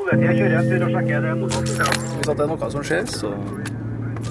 Politiet 0.00 0.38
kjører 0.40 0.56
en 0.58 0.70
tur 0.70 0.86
og 0.86 0.94
sjekker 0.96 1.22
det 1.26 1.36
mottaket. 1.38 2.00
Hvis 2.16 2.28
det 2.30 2.34
er 2.34 2.48
noe 2.50 2.68
som 2.72 2.84
skjer, 2.86 3.10
så, 3.12 3.30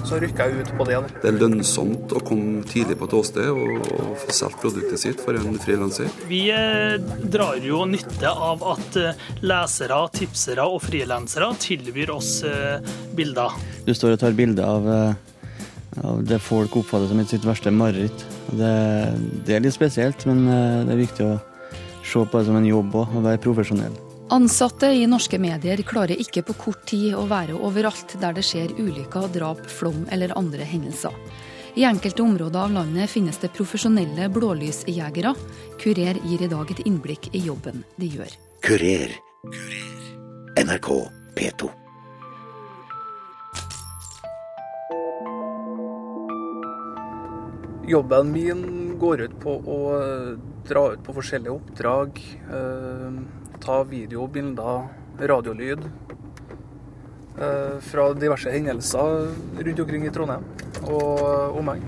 så 0.08 0.18
rykker 0.22 0.50
jeg 0.50 0.64
ut 0.64 0.72
på 0.78 0.86
det. 0.88 0.98
Det 1.22 1.30
er 1.30 1.38
lønnsomt 1.38 2.14
å 2.16 2.22
komme 2.26 2.64
tidlig 2.68 2.96
på 3.00 3.08
et 3.08 3.14
åsted 3.20 3.48
og, 3.52 3.86
og 3.94 4.10
få 4.24 4.34
solgt 4.34 4.60
produktet 4.64 5.02
sitt 5.02 5.22
for 5.22 5.38
en 5.38 5.58
frilanser. 5.62 6.10
Vi 6.30 6.42
eh, 6.54 6.96
drar 7.32 7.60
jo 7.64 7.84
nytte 7.88 8.32
av 8.32 8.64
at 8.74 8.98
eh, 9.00 9.24
lesere, 9.46 10.00
tipsere 10.16 10.66
og 10.66 10.82
frilansere 10.84 11.52
tilbyr 11.62 12.14
oss 12.16 12.32
eh, 12.48 12.92
bilder. 13.16 13.56
Du 13.86 13.94
står 13.96 14.18
og 14.18 14.22
tar 14.24 14.36
bilde 14.38 14.66
av, 14.66 14.90
av 16.02 16.20
det 16.26 16.42
folk 16.44 16.82
oppfatter 16.82 17.08
som 17.12 17.24
sitt 17.30 17.46
verste 17.46 17.72
mareritt. 17.74 18.26
Det, 18.50 18.76
det 19.46 19.56
er 19.56 19.64
litt 19.64 19.78
spesielt, 19.78 20.26
men 20.28 20.44
det 20.50 20.94
er 20.96 21.02
viktig 21.06 21.26
å 21.30 21.34
se 22.04 22.22
på 22.26 22.38
det 22.38 22.48
som 22.48 22.58
en 22.58 22.66
jobb 22.66 22.94
òg, 23.04 23.18
og 23.18 23.28
være 23.30 23.42
profesjonell. 23.42 23.98
Ansatte 24.30 24.86
i 24.86 25.06
norske 25.10 25.40
medier 25.42 25.80
klarer 25.82 26.20
ikke 26.22 26.44
på 26.46 26.54
kort 26.54 26.84
tid 26.86 27.16
å 27.18 27.24
være 27.26 27.56
overalt 27.66 28.12
der 28.22 28.36
det 28.36 28.44
skjer 28.46 28.70
ulykker, 28.78 29.24
drap, 29.34 29.64
flom 29.66 30.04
eller 30.14 30.30
andre 30.38 30.62
hendelser. 30.62 31.16
I 31.74 31.82
enkelte 31.88 32.22
områder 32.22 32.60
av 32.62 32.76
landet 32.76 33.10
finnes 33.10 33.40
det 33.42 33.50
profesjonelle 33.56 34.28
blålysjegere. 34.30 35.34
Kurer 35.82 36.22
gir 36.22 36.44
i 36.46 36.50
dag 36.52 36.70
et 36.70 36.82
innblikk 36.86 37.26
i 37.34 37.42
jobben 37.42 37.82
de 37.98 38.12
gjør. 38.12 38.36
Kurer. 38.62 39.16
NRK 40.62 40.90
P2. 41.34 41.72
Jobben 47.90 48.30
min 48.30 48.64
går 49.02 49.26
ut 49.26 49.36
på 49.42 49.58
å 49.58 49.82
eh, 49.98 50.32
dra 50.70 50.86
ut 50.94 51.02
på 51.02 51.18
forskjellige 51.18 51.58
oppdrag. 51.58 52.26
Eh, 53.60 53.66
ta 53.66 53.84
video, 53.84 54.26
bilder, 54.26 54.88
radiolyd. 55.18 55.78
Eh, 57.38 57.80
fra 57.80 58.12
diverse 58.14 58.50
hendelser 58.50 59.34
rundt 59.58 59.80
omkring 59.80 60.06
i 60.06 60.10
Trondheim 60.10 60.44
og 60.88 61.56
omegn. 61.58 61.82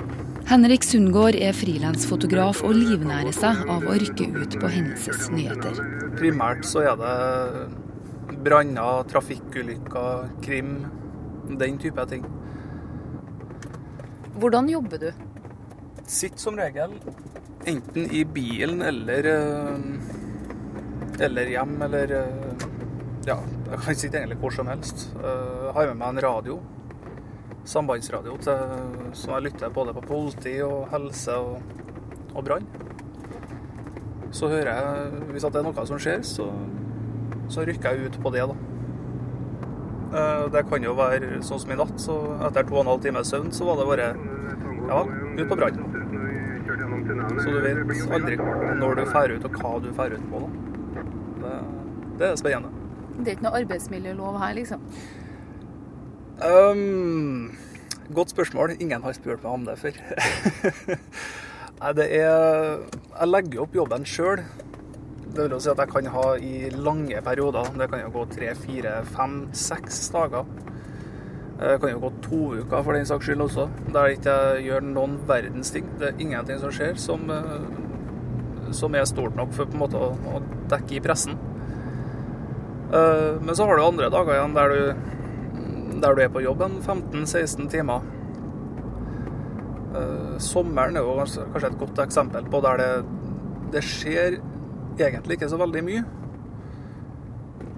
Henrik 0.46 0.82
Sundgaard 0.84 1.34
er 1.34 1.52
frilansfotograf 1.52 2.62
og 2.64 2.74
livnærer 2.74 3.32
seg 3.32 3.64
av 3.68 3.84
å 3.84 3.96
rykke 3.96 4.28
ut 4.36 4.58
på 4.60 4.68
hendelsesnyheter. 4.68 5.80
Primært 6.18 6.64
så 6.64 6.84
er 6.92 6.96
det 7.00 8.38
branner, 8.44 9.04
trafikkulykker, 9.08 10.30
krim. 10.42 10.86
Den 11.58 11.78
type 11.78 12.04
ting. 12.08 12.24
Hvordan 14.38 14.68
jobber 14.68 14.98
du? 14.98 15.12
Sitter 16.06 16.38
som 16.38 16.56
regel 16.56 16.96
enten 17.66 18.08
i 18.10 18.24
bilen 18.24 18.82
eller 18.82 19.26
eh, 19.30 20.21
eller 21.28 21.50
hjem, 21.52 21.74
eller 21.88 22.12
eh, 22.20 22.68
Ja, 23.26 23.36
jeg 23.70 23.78
kan 23.84 23.94
sitte 23.98 24.18
egentlig 24.18 24.38
hvor 24.42 24.54
som 24.54 24.66
helst. 24.70 25.08
Eh, 25.16 25.66
Jeg 25.68 25.74
har 25.76 25.86
med 25.92 26.00
meg 26.02 26.08
en 26.16 26.22
radio. 26.26 26.60
Sambandsradio 27.64 28.36
til, 28.42 28.58
som 29.14 29.34
jeg 29.36 29.44
lytter 29.46 29.70
både 29.70 29.92
på 29.94 30.02
politi 30.08 30.56
og 30.66 30.88
helse 30.90 31.36
og, 31.38 31.60
og 32.34 32.42
brann. 32.48 32.66
Så 34.34 34.48
hører 34.48 34.72
jeg 34.72 35.22
Hvis 35.30 35.44
det 35.46 35.60
er 35.60 35.66
noe 35.68 35.86
som 35.86 36.00
skjer, 36.02 36.22
så, 36.26 36.48
så 37.52 37.62
rykker 37.68 37.92
jeg 37.94 38.10
ut 38.10 38.18
på 38.24 38.32
det, 38.34 38.42
da. 38.50 38.56
Eh, 40.12 40.44
Det 40.56 40.64
kan 40.68 40.82
jo 40.84 40.96
være 40.98 41.38
sånn 41.46 41.60
som 41.62 41.70
i 41.70 41.78
natt, 41.78 41.94
så 42.02 42.18
etter 42.48 42.66
to 42.66 42.74
og 42.80 42.82
en 42.82 42.90
halv 42.96 43.02
times 43.06 43.30
søvn, 43.30 43.52
så 43.54 43.68
var 43.70 43.78
det 43.78 43.88
bare 43.92 44.10
Ja, 44.90 45.04
ut 45.38 45.48
på 45.48 45.56
brann. 45.56 45.78
Så 47.42 47.50
du 47.54 47.60
vet 47.62 48.12
aldri 48.12 48.36
når 48.82 48.98
du 48.98 49.04
drar 49.06 49.30
ut, 49.36 49.44
og 49.46 49.56
hva 49.62 49.72
du 49.82 49.90
drar 49.94 50.12
ut 50.18 50.26
på. 50.32 50.42
Da. 50.42 50.71
Det, 52.18 52.28
er 52.28 52.38
spennende. 52.40 52.72
Det 53.18 53.26
er 53.26 53.36
ikke 53.36 53.46
noe 53.46 53.60
arbeidsmiljølov 53.62 54.38
her, 54.42 54.56
liksom? 54.58 54.84
Um, 56.42 57.52
godt 58.14 58.34
spørsmål. 58.34 58.76
Ingen 58.80 59.04
har 59.04 59.16
spurt 59.16 59.44
meg 59.44 59.52
om 59.52 59.64
det 59.68 59.78
før. 59.78 60.00
Nei, 61.82 61.92
det 61.98 62.08
er 62.14 62.82
Jeg 63.18 63.28
legger 63.28 63.64
opp 63.64 63.74
jobben 63.74 64.04
sjøl. 64.06 64.44
Det 65.32 65.46
vil 65.48 65.60
si 65.64 65.70
at 65.72 65.80
jeg 65.80 65.88
kan 65.88 66.10
ha 66.12 66.26
i 66.36 66.68
lange 66.74 67.22
perioder. 67.24 67.70
Det 67.78 67.88
kan 67.90 68.04
jo 68.04 68.12
gå 68.18 68.26
tre, 68.34 68.52
fire, 68.58 68.98
fem, 69.14 69.38
seks 69.56 70.04
dager. 70.12 70.44
Det 71.62 71.78
kan 71.80 71.92
jo 71.92 72.02
gå 72.02 72.10
to 72.24 72.40
uker 72.58 72.82
for 72.82 72.96
den 72.96 73.06
saks 73.06 73.28
skyld 73.28 73.44
også, 73.44 73.68
der 73.94 74.08
jeg 74.08 74.18
ikke 74.18 74.36
gjør 74.64 74.86
noen 74.88 75.14
verdens 75.28 75.70
ting. 75.70 75.86
Det 76.00 76.08
er 76.08 76.22
ingenting 76.24 76.58
som 76.58 76.72
skjer 76.74 76.98
som, 76.98 77.30
eh, 77.30 78.72
som 78.74 78.94
er 78.98 79.06
stort 79.06 79.36
nok 79.38 79.52
for 79.54 79.70
på 79.70 79.78
en 79.78 79.82
måte 79.84 80.00
å, 80.00 80.10
å 80.10 80.42
dekke 80.72 80.98
i 80.98 81.02
pressen. 81.04 81.38
Eh, 82.92 83.40
Men 83.40 83.56
så 83.56 83.66
har 83.66 83.76
du 83.76 83.84
andre 83.84 84.10
dager 84.12 84.36
igjen 84.36 84.56
der 84.56 84.68
du, 84.68 86.00
der 86.02 86.14
du 86.14 86.22
er 86.22 86.32
på 86.32 86.42
jobb 86.44 86.64
en 86.66 86.80
15-16 86.82 87.70
timer. 87.72 88.02
Eh, 89.96 90.34
Sommeren 90.42 90.96
er 90.96 91.06
jo 91.06 91.16
kanskje 91.16 91.70
et 91.70 91.78
godt 91.80 92.02
eksempel 92.04 92.48
på 92.52 92.60
der 92.64 92.82
det, 92.82 92.90
det 93.72 93.84
skjer 93.86 94.40
egentlig 94.98 95.38
ikke 95.38 95.48
så 95.48 95.60
veldig 95.60 95.84
mye. 95.86 96.02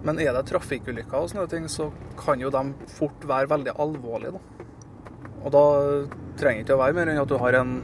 Men 0.04 0.19
er 0.20 0.34
det 0.36 0.48
trafikkulykker 0.50 1.16
og 1.16 1.31
sånne 1.31 1.46
ting, 1.48 1.69
så 1.70 1.88
kan 2.19 2.42
jo 2.42 2.50
de 2.52 2.64
fort 2.98 3.22
være 3.25 3.48
veldig 3.54 3.76
alvorlige. 3.81 4.34
Da. 4.34 4.66
Og 5.44 5.54
da 5.54 5.62
trenger 6.41 6.60
det 6.60 6.66
ikke 6.66 6.76
å 6.76 6.82
være 6.82 6.98
mer 6.98 7.12
enn 7.12 7.22
at 7.22 7.31
du 7.31 7.38
har 7.41 7.56
en 7.60 7.78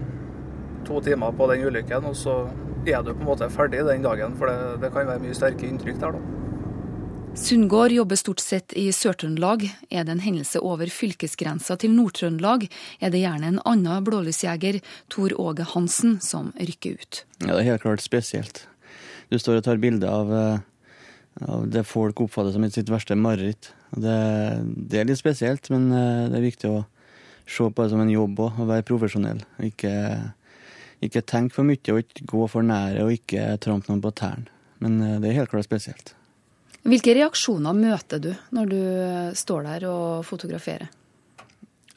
to 0.85 0.99
timer 1.05 1.33
på 1.37 1.47
den 1.53 1.65
ulykken, 1.69 2.05
og 2.11 2.19
så 2.19 2.43
er 2.89 3.01
du 3.05 3.15
på 3.15 3.23
en 3.23 3.31
måte 3.31 3.49
ferdig 3.53 3.87
den 3.87 4.05
dagen. 4.05 4.37
For 4.37 4.51
det, 4.51 4.83
det 4.83 4.93
kan 4.93 5.09
være 5.09 5.23
mye 5.23 5.37
sterke 5.37 5.69
inntrykk 5.69 6.03
der, 6.03 6.19
da. 6.19 6.40
Sundgaard 7.35 7.93
jobber 7.93 8.17
stort 8.17 8.41
sett 8.41 8.73
i 8.73 8.89
Sør-Trøndelag. 8.93 9.63
Er 9.91 10.05
det 10.05 10.17
en 10.17 10.23
hendelse 10.25 10.59
over 10.67 10.91
fylkesgrensa 10.91 11.77
til 11.79 11.93
Nord-Trøndelag, 11.95 12.67
er 12.99 13.13
det 13.15 13.23
gjerne 13.23 13.53
en 13.53 13.61
annen 13.69 14.05
blålysjeger, 14.05 14.81
Tor 15.13 15.35
Åge 15.39 15.67
Hansen, 15.73 16.19
som 16.21 16.51
rykker 16.59 16.99
ut. 16.99 17.23
Ja, 17.39 17.55
det 17.55 17.61
er 17.61 17.69
helt 17.71 17.85
klart 17.87 18.03
spesielt. 18.03 18.65
Du 19.31 19.39
står 19.39 19.61
og 19.61 19.69
tar 19.69 19.79
bilde 19.79 20.11
av, 20.11 20.35
eh, 20.35 21.47
av 21.47 21.71
det 21.71 21.87
folk 21.87 22.21
oppfatter 22.27 22.53
som 22.53 22.67
sitt 22.71 22.91
verste 22.91 23.15
mareritt. 23.15 23.71
Det, 23.95 24.19
det 24.91 25.01
er 25.01 25.07
litt 25.07 25.23
spesielt, 25.23 25.71
men 25.71 25.91
eh, 25.95 26.29
det 26.31 26.41
er 26.41 26.49
viktig 26.51 26.71
å 26.71 26.85
se 27.47 27.71
på 27.71 27.83
det 27.83 27.91
som 27.95 28.03
en 28.03 28.11
jobb 28.11 28.43
òg, 28.43 28.59
og 28.59 28.71
være 28.75 28.87
profesjonell. 28.91 29.45
Ikke, 29.63 29.95
ikke 31.01 31.23
tenk 31.23 31.55
for 31.55 31.67
mye 31.67 31.95
og 31.95 32.03
ikke 32.03 32.27
gå 32.27 32.47
for 32.51 32.67
nære 32.67 33.07
og 33.07 33.15
ikke 33.15 33.53
trampe 33.63 33.91
noen 33.91 34.03
på 34.03 34.19
tærne. 34.19 34.51
Men 34.83 34.99
eh, 35.05 35.21
det 35.23 35.31
er 35.31 35.45
helt 35.45 35.55
klart 35.55 35.71
spesielt. 35.71 36.17
Hvilke 36.87 37.15
reaksjoner 37.17 37.77
møter 37.77 38.23
du 38.23 38.31
når 38.57 38.71
du 38.71 38.81
står 39.37 39.67
der 39.69 39.87
og 39.91 40.25
fotograferer? 40.29 40.89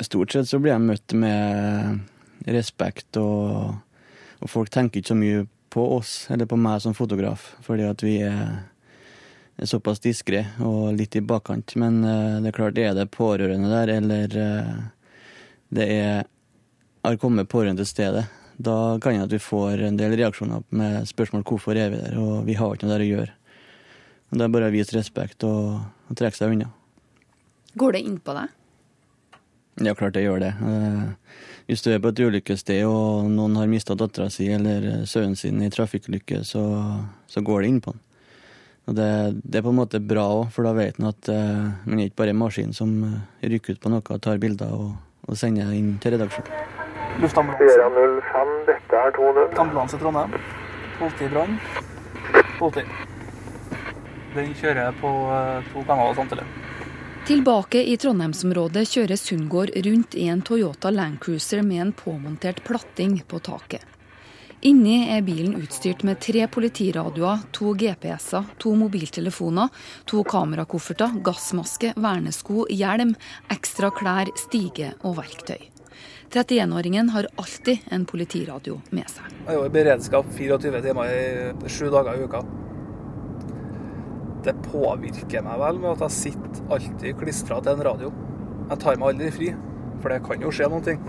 Stort 0.03 0.33
sett 0.33 0.49
så 0.49 0.59
blir 0.59 0.73
jeg 0.73 0.83
møtt 0.83 1.15
med 1.15 2.49
respekt, 2.51 3.15
og, 3.21 3.77
og 4.43 4.51
folk 4.51 4.71
tenker 4.73 4.99
ikke 4.99 5.13
så 5.13 5.17
mye 5.17 5.45
på 5.73 5.85
oss, 5.95 6.27
eller 6.33 6.49
på 6.49 6.59
meg 6.59 6.81
som 6.83 6.95
fotograf, 6.97 7.53
fordi 7.63 7.85
at 7.87 8.03
vi 8.03 8.17
er, 8.27 8.65
er 9.55 9.69
såpass 9.69 10.03
diskré 10.03 10.43
og 10.61 10.91
litt 10.97 11.15
i 11.15 11.23
bakkant. 11.23 11.77
Men 11.79 12.03
eh, 12.03 12.41
det 12.43 12.51
er 12.51 12.57
klart, 12.57 12.81
er 12.81 12.97
det 12.97 13.07
pårørende 13.15 13.71
der, 13.71 13.93
eller 13.95 14.37
eh, 14.43 14.75
det 15.73 15.89
er 15.95 16.23
har 17.03 17.17
kommet 17.19 17.49
pårørende 17.51 17.83
til 17.83 17.89
stedet, 17.89 18.25
da 18.63 18.97
kan 19.01 19.15
jeg 19.15 19.25
at 19.25 19.33
vi 19.33 19.41
får 19.41 19.81
en 19.83 19.97
del 19.99 20.13
reaksjoner 20.15 20.63
med 20.77 21.07
spørsmål 21.09 21.43
hvorfor 21.47 21.75
er 21.75 21.89
vi 21.91 21.99
der, 21.99 22.19
og 22.19 22.45
vi 22.47 22.55
har 22.55 22.75
ikke 22.75 22.87
noe 22.87 22.95
der 22.95 23.03
å 23.03 23.09
gjøre. 23.09 23.33
Og 24.33 24.39
Det 24.39 24.45
er 24.47 24.53
bare 24.55 24.67
å 24.71 24.73
vise 24.73 24.95
respekt 24.97 25.45
og, 25.45 25.83
og 26.09 26.17
trekke 26.17 26.39
seg 26.39 26.55
unna. 26.55 26.71
Går 27.77 27.93
det 27.93 27.99
inn 28.01 28.15
på 28.17 28.33
deg? 28.33 28.49
Ja, 29.85 29.93
klart 29.97 30.15
det 30.17 30.23
gjør 30.25 30.41
det. 30.41 30.53
Eh, 30.57 31.37
Hvis 31.69 31.85
du 31.85 31.91
er 31.93 32.01
på 32.01 32.09
et 32.09 32.21
ulykkessted 32.21 32.81
og 32.85 33.29
noen 33.29 33.59
har 33.61 33.69
mista 33.69 33.93
dattera 33.97 34.31
si 34.33 34.49
eller 34.49 34.87
eh, 34.89 35.05
sønnen 35.09 35.37
sin 35.37 35.61
i 35.61 35.69
trafikkulykke, 35.73 36.41
så, 36.49 36.63
så 37.29 37.45
går 37.45 37.61
det 37.61 37.69
inn 37.69 37.79
på 37.85 37.93
den. 37.93 38.01
Og 38.89 38.97
det, 38.97 39.07
det 39.45 39.61
er 39.61 39.67
på 39.67 39.71
en 39.71 39.79
måte 39.79 40.01
bra 40.01 40.25
òg, 40.41 40.49
for 40.51 40.65
da 40.65 40.73
vet 40.75 40.97
han 40.99 41.07
at 41.07 41.29
uh, 41.31 41.69
man 41.87 42.01
er 42.01 42.09
ikke 42.09 42.19
bare 42.19 42.33
en 42.33 42.41
maskin 42.41 42.73
som 42.75 42.91
rykker 43.39 43.77
ut 43.77 43.85
på 43.85 43.93
noe, 43.93 44.17
tar 44.19 44.41
bilder 44.43 44.73
og, 44.75 44.89
og 45.23 45.39
sender 45.39 45.71
inn 45.71 45.93
til 46.03 46.17
redaksjonen. 46.17 46.51
Luftambulanse. 47.23 47.87
05, 48.33 48.53
dette 48.67 49.05
er 49.05 49.15
20. 49.15 49.47
Ambulanse 49.63 50.01
Trondheim. 50.03 50.35
Politibrann. 50.99 51.55
Politi. 52.59 53.12
Den 54.33 54.53
kjører 54.57 54.87
jeg 54.87 54.99
på 55.01 55.13
eh, 55.37 55.71
to 55.73 55.85
kanaler 55.87 56.17
samtidig. 56.17 56.45
Tilbake 57.23 57.79
i 57.87 57.95
Trondheimsområdet 57.95 58.83
kjører 58.89 59.15
Sundgaard 59.15 59.71
rundt 59.85 60.15
i 60.19 60.25
en 60.27 60.41
Toyota 60.43 60.89
Landcruiser 60.91 61.61
med 61.63 61.81
en 61.81 61.91
påmontert 61.95 62.63
platting 62.67 63.21
på 63.27 63.39
taket. 63.39 63.85
Inni 64.63 65.09
er 65.11 65.23
bilen 65.23 65.57
utstyrt 65.59 66.05
med 66.07 66.21
tre 66.23 66.45
politiradioer, 66.47 67.41
to 67.51 67.73
GPS-er, 67.79 68.45
to 68.59 68.71
mobiltelefoner, 68.79 69.71
to 70.07 70.23
kamerakofferter, 70.23 71.17
gassmaske, 71.23 71.91
vernesko, 71.99 72.65
hjelm, 72.71 73.11
ekstra 73.51 73.91
klær, 73.91 74.31
stige 74.39 74.93
og 75.03 75.17
verktøy. 75.19 75.59
31-åringen 76.33 77.11
har 77.13 77.27
alltid 77.35 77.87
en 77.91 78.07
politiradio 78.09 78.79
med 78.95 79.11
seg. 79.11 79.27
Jeg 79.43 79.51
er 79.51 79.59
jo 79.59 79.67
i 79.67 79.73
beredskap 79.75 80.31
24 80.39 80.79
timer 80.87 81.11
i 81.11 81.71
sju 81.71 81.89
dager 81.93 82.15
i 82.17 82.23
uka. 82.23 82.41
Det 84.45 84.55
påvirker 84.67 85.43
meg 85.45 85.59
vel 85.61 85.79
med 85.81 85.93
at 85.93 86.05
jeg 86.07 86.17
sitter 86.17 86.73
alltid 86.75 87.19
klistra 87.19 87.59
til 87.63 87.75
en 87.75 87.85
radio. 87.87 88.11
Jeg 88.69 88.79
tar 88.83 88.99
meg 88.99 89.13
aldri 89.13 89.29
fri, 89.35 89.49
for 90.01 90.13
det 90.13 90.23
kan 90.25 90.43
jo 90.43 90.51
skje 90.53 90.69
noen 90.71 90.87
ting. 90.87 91.03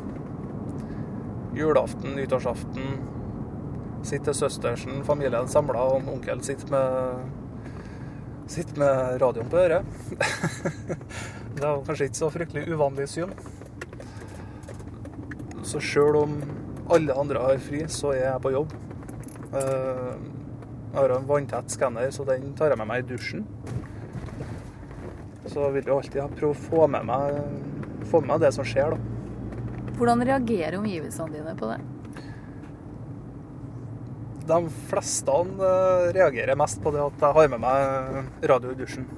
Julaften, 1.55 2.17
nyttårsaften. 2.19 2.99
Sitter 4.05 4.37
søstersen, 4.37 5.01
familien 5.07 5.49
samla, 5.49 5.87
og 5.95 6.11
onkel 6.13 6.43
sitter 6.45 6.75
med 6.75 7.33
Sitter 8.45 8.77
med 8.77 9.23
radioen 9.23 9.49
på 9.49 9.57
øret. 9.57 9.87
det 11.57 11.65
er 11.65 11.79
kanskje 11.87 12.11
ikke 12.11 12.19
så 12.19 12.29
fryktelig 12.29 12.67
uvanlig 12.69 13.07
syn. 13.09 13.31
Så 15.65 15.81
sjøl 15.81 16.19
om 16.21 16.35
alle 16.93 17.17
andre 17.17 17.41
har 17.41 17.63
fri, 17.65 17.81
så 17.89 18.13
er 18.13 18.27
jeg 18.27 18.43
på 18.45 18.53
jobb. 18.53 18.75
Eh, 19.57 20.34
Jeg 20.95 21.03
har 21.03 21.11
en 21.11 21.25
vanntett 21.27 21.73
skanner, 21.75 22.11
så 22.15 22.23
den 22.23 22.53
tar 22.55 22.71
jeg 22.71 22.79
med 22.79 22.87
meg 22.87 23.01
i 23.03 23.07
dusjen. 23.09 23.41
Så 25.51 25.65
vil 25.75 25.83
jeg 25.83 25.91
alltid 25.91 26.37
prøve 26.37 26.55
å 26.55 26.61
få 26.69 26.85
med 26.87 27.09
meg, 27.09 27.41
få 28.07 28.21
med 28.23 28.31
meg 28.31 28.45
det 28.45 28.51
som 28.55 28.69
skjer, 28.69 28.95
da. 28.95 29.89
Hvordan 29.99 30.23
reagerer 30.23 30.77
omgivelsene 30.79 31.35
dine 31.35 31.57
på 31.59 31.73
det? 31.73 31.81
De 34.47 34.61
fleste 34.93 35.35
eh, 35.35 36.07
reagerer 36.15 36.63
mest 36.63 36.79
på 36.85 36.95
det 36.95 37.03
at 37.03 37.27
jeg 37.27 37.39
har 37.41 37.51
med 37.57 37.65
meg 37.67 38.47
radio 38.53 38.71
i 38.71 38.79
dusjen. 38.79 39.11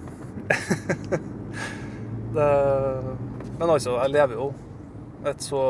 det, 2.39 2.51
men 3.61 3.69
altså, 3.69 3.99
jeg 3.99 4.15
lever 4.17 4.41
jo 4.41 4.49
et 5.29 5.45
så 5.45 5.63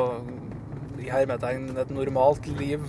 i 1.03 1.11
hermetegn 1.11 1.73
et 1.83 1.91
normalt 1.91 2.47
liv 2.55 2.87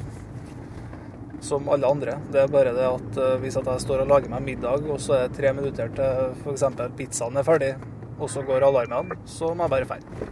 som 1.41 1.69
alle 1.69 1.87
andre. 1.87 2.17
Det 2.31 2.41
er 2.41 2.51
bare 2.51 2.73
det 2.75 2.85
at 2.87 3.19
eh, 3.21 3.37
hvis 3.41 3.57
at 3.59 3.69
jeg 3.69 3.83
står 3.83 4.03
og 4.03 4.11
lager 4.11 4.31
meg 4.31 4.45
middag, 4.45 4.85
og 4.89 4.99
så 5.01 5.17
er 5.17 5.27
det 5.27 5.37
tre 5.37 5.53
minutter 5.55 5.91
til 5.97 6.35
f.eks. 6.41 6.65
pizzaen 6.97 7.37
er 7.37 7.47
ferdig, 7.47 7.73
og 8.17 8.29
så 8.33 8.43
går 8.45 8.65
alarmen, 8.65 9.13
så 9.29 9.53
må 9.53 9.67
jeg 9.67 9.75
bare 9.75 9.89
dra. 9.89 10.29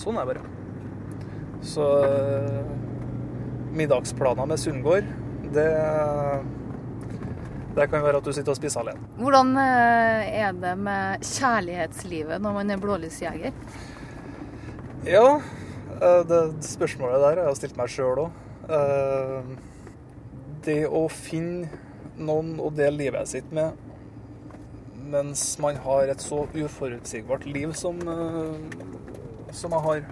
Sånn 0.00 0.18
er 0.20 0.28
det 0.28 0.34
bare. 0.34 0.52
Så 1.66 1.86
eh, 2.06 2.70
middagsplaner 3.76 4.48
med 4.48 4.62
Sundgård, 4.62 5.10
det 5.56 5.70
det 7.76 7.90
kan 7.92 8.00
være 8.00 8.22
at 8.22 8.24
du 8.24 8.32
sitter 8.32 8.54
og 8.54 8.56
spiser 8.56 8.80
alene. 8.80 9.02
Hvordan 9.20 9.50
eh, 9.60 10.30
er 10.46 10.56
det 10.56 10.72
med 10.80 11.26
kjærlighetslivet 11.28 12.40
når 12.40 12.54
man 12.56 12.72
er 12.72 12.80
blålysjeger? 12.80 13.52
Ja, 15.06 15.26
det 16.26 16.38
spørsmålet 16.66 17.20
der 17.20 17.42
har 17.42 17.50
jeg 17.50 17.58
stilt 17.60 17.76
meg 17.78 17.92
sjøl 17.92 18.24
òg. 18.24 18.40
Det 20.66 20.82
å 20.90 21.06
finne 21.12 21.68
noen 22.16 22.56
å 22.58 22.72
dele 22.74 23.04
livet 23.04 23.30
sitt 23.30 23.52
med 23.54 23.76
mens 25.06 25.58
man 25.62 25.76
har 25.84 26.10
et 26.10 26.22
så 26.22 26.46
uforutsigbart 26.54 27.46
liv 27.46 27.72
som, 27.72 28.00
eh, 28.08 29.52
som 29.52 29.72
jeg 29.72 29.80
har. 29.80 30.02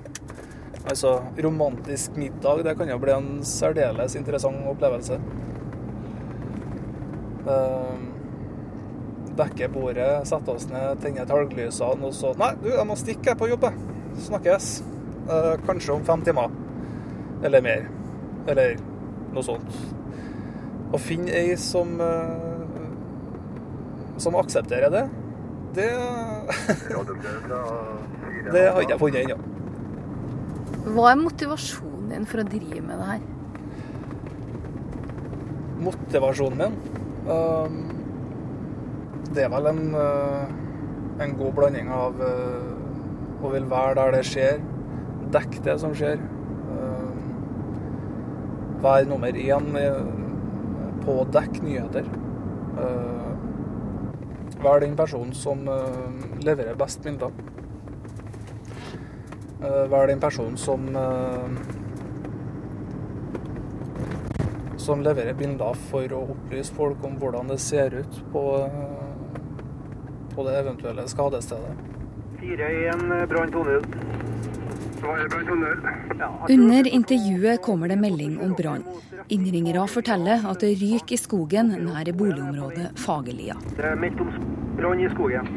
Altså, 0.85 1.23
romantisk 1.39 2.17
middag, 2.17 2.62
det 2.65 2.77
kan 2.79 2.89
jo 2.89 2.99
bli 2.99 3.12
en 3.12 3.43
særdeles 3.43 4.17
interessant 4.17 4.67
opplevelse. 4.69 5.19
Uh, 7.45 7.97
dekke 9.37 9.69
bordet, 9.73 10.27
sette 10.29 10.53
oss 10.53 10.69
ned, 10.69 11.01
tenne 11.01 11.25
talglysene, 11.29 12.05
og 12.05 12.12
så 12.17 12.35
Nei, 12.41 12.53
du, 12.62 12.69
jeg 12.69 12.87
må 12.89 12.97
stikke 13.01 13.33
jeg 13.33 13.41
på 13.41 13.49
jobb. 13.49 13.67
Snakkes. 14.29 14.71
Eh, 15.25 15.53
kanskje 15.67 15.97
om 15.97 16.05
fem 16.05 16.23
timer. 16.25 16.53
Eller 17.45 17.65
mer. 17.65 17.89
Eller 18.49 18.77
noe 19.33 19.45
sånt. 19.45 20.04
Å 20.92 21.00
finne 21.00 21.32
ei 21.32 21.56
som 21.58 21.96
eh, 22.00 22.54
som 24.16 24.36
aksepterer 24.38 24.90
det, 24.90 25.08
det 25.75 25.90
Det 28.52 28.62
har 28.69 28.81
ikke 28.82 28.92
jeg 28.92 29.00
funnet 29.00 29.20
ennå. 29.25 29.36
Hva 30.84 31.04
er 31.10 31.16
motivasjonen 31.16 32.10
din 32.12 32.26
for 32.28 32.42
å 32.42 32.44
drive 32.46 32.82
med 32.84 33.00
det 33.00 33.06
her? 33.08 33.22
Motivasjonen 35.84 36.58
min 36.60 36.75
um, 37.25 37.78
Det 39.32 39.46
er 39.46 39.50
vel 39.54 39.70
en, 39.72 39.82
uh, 39.96 40.44
en 41.25 41.34
god 41.40 41.56
blanding 41.56 41.88
av 41.94 42.20
uh, 42.20 43.40
å 43.40 43.54
vil 43.54 43.66
være 43.70 43.96
der 43.98 44.19
det 44.19 44.22
skjer, 44.28 44.60
dekke 45.32 45.64
det 45.64 45.78
som 45.82 45.96
skjer. 45.96 46.20
Være 48.84 49.08
nummer 49.08 49.32
én 49.32 49.66
på 51.05 51.19
å 51.21 51.27
dekke 51.29 51.62
nyheter. 51.65 52.09
Uh, 52.75 53.33
være 54.65 54.87
den 54.87 54.97
personen 54.97 55.35
som 55.37 55.67
uh, 55.69 56.11
leverer 56.45 56.77
best 56.79 57.03
bilder. 57.05 57.33
Uh, 59.62 59.85
være 59.93 60.12
den 60.12 60.23
personen 60.23 60.56
som 60.61 60.89
som 64.85 65.01
leverer 65.01 65.33
bilder 65.33 65.79
for 65.89 66.12
å 66.12 66.19
opplyse 66.35 66.75
folk 66.77 67.05
om 67.09 67.15
hvordan 67.17 67.49
det 67.49 67.56
ser 67.62 67.95
ut 67.97 68.19
på, 68.35 68.43
på 70.35 70.45
det 70.45 70.59
eventuelle 70.59 71.06
skadestedet. 71.09 71.73
4-1 72.43 73.25
Brann 73.31 73.55
2-0. 73.55 74.13
Brann 75.05 75.47
2-0. 75.47 76.19
Ja, 76.19 76.29
Under 76.49 76.89
intervjuet 76.89 77.62
kommer 77.62 77.89
det 77.89 77.97
melding 78.01 78.41
om 78.41 78.55
brann. 78.56 78.85
Innringere 79.29 79.85
forteller 79.89 80.45
at 80.49 80.61
det 80.65 80.75
ryker 80.81 81.17
i 81.17 81.21
skogen 81.21 81.73
nær 81.85 82.11
boligområdet 82.17 82.91
Fagerlia. 83.01 83.56
det 83.77 83.85
er 83.91 83.97
meldt 84.01 84.21
om 84.25 84.31
brann 84.79 85.01
i 85.01 85.09
skogen. 85.12 85.49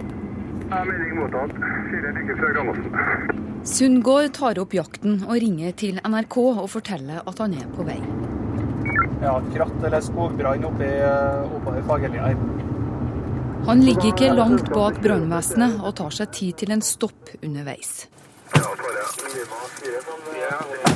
Ja, 0.70 0.84
melding 0.84 1.16
mottatt. 1.22 1.54
Fire 1.92 2.12
stykker 2.16 2.40
fra 2.42 2.50
Granåsen. 2.58 3.44
Sundgård 3.68 4.34
tar 4.36 4.60
opp 4.60 4.74
jakten 4.76 5.22
og 5.28 5.36
ringer 5.44 5.72
til 5.80 6.00
NRK 6.04 6.38
og 6.44 6.68
forteller 6.72 7.24
at 7.28 7.40
han 7.44 7.56
er 7.56 7.68
på 7.76 7.88
vei. 7.88 8.00
Ja, 9.24 9.38
kratt 9.56 9.80
eller 9.84 10.04
skogbrann 10.06 10.68
oppe 10.68 10.92
i 10.92 11.86
Fagerlia 11.88 12.28
her. 12.30 12.38
Han 13.68 13.82
ligger 13.84 14.12
ikke 14.14 14.30
langt 14.38 14.70
bak 14.72 15.02
brannvesenet 15.04 15.82
og 15.84 15.96
tar 15.98 16.14
seg 16.16 16.32
tid 16.36 16.60
til 16.62 16.72
en 16.76 16.84
stopp 16.86 17.34
underveis. 17.44 18.06
Ja, 19.07 19.13
bare. 19.15 19.30
Lima 19.39 19.56
4 19.80 20.01
som 20.01 20.19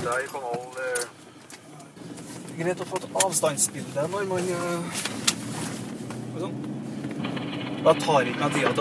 der 0.03 0.19
i 0.19 0.27
kanal 0.31 0.63
Greit 2.57 2.81
å 2.83 2.85
få 2.85 2.97
et 2.99 3.05
avstandsbilde 3.23 4.03
når 4.11 4.25
man 4.27 4.49
eh, 4.51 4.99
sånn. 6.41 6.57
Da 7.85 7.93
tar 7.97 8.27
ikke 8.27 8.41
meg 8.43 8.51
tida 8.57 8.71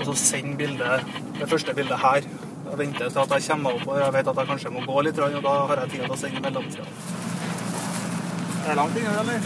til 0.00 0.10
å 0.10 0.16
sende 0.18 0.56
bildet, 0.58 1.12
det 1.36 1.50
første 1.50 1.76
bildet 1.76 2.00
her. 2.02 2.22
Jeg 2.66 2.80
venter 2.80 3.12
til 3.12 3.22
at 3.22 3.36
jeg 3.36 3.46
kommer 3.50 3.62
meg 3.68 3.76
opp 3.76 3.92
og 3.92 4.00
jeg 4.00 4.16
vet 4.16 4.32
at 4.32 4.40
jeg 4.40 4.50
kanskje 4.50 4.74
må 4.74 4.80
gå 4.88 5.04
litt, 5.06 5.20
og 5.22 5.38
da 5.44 5.54
har 5.68 5.84
jeg 5.84 5.92
tid 5.92 6.02
til 6.06 6.16
å 6.16 6.18
sende 6.24 6.40
i 6.40 6.46
mellomtida. 6.48 6.88
Er 8.64 8.72
det 8.72 8.78
langt 8.80 8.96
inne, 8.98 9.12
eller? 9.20 9.38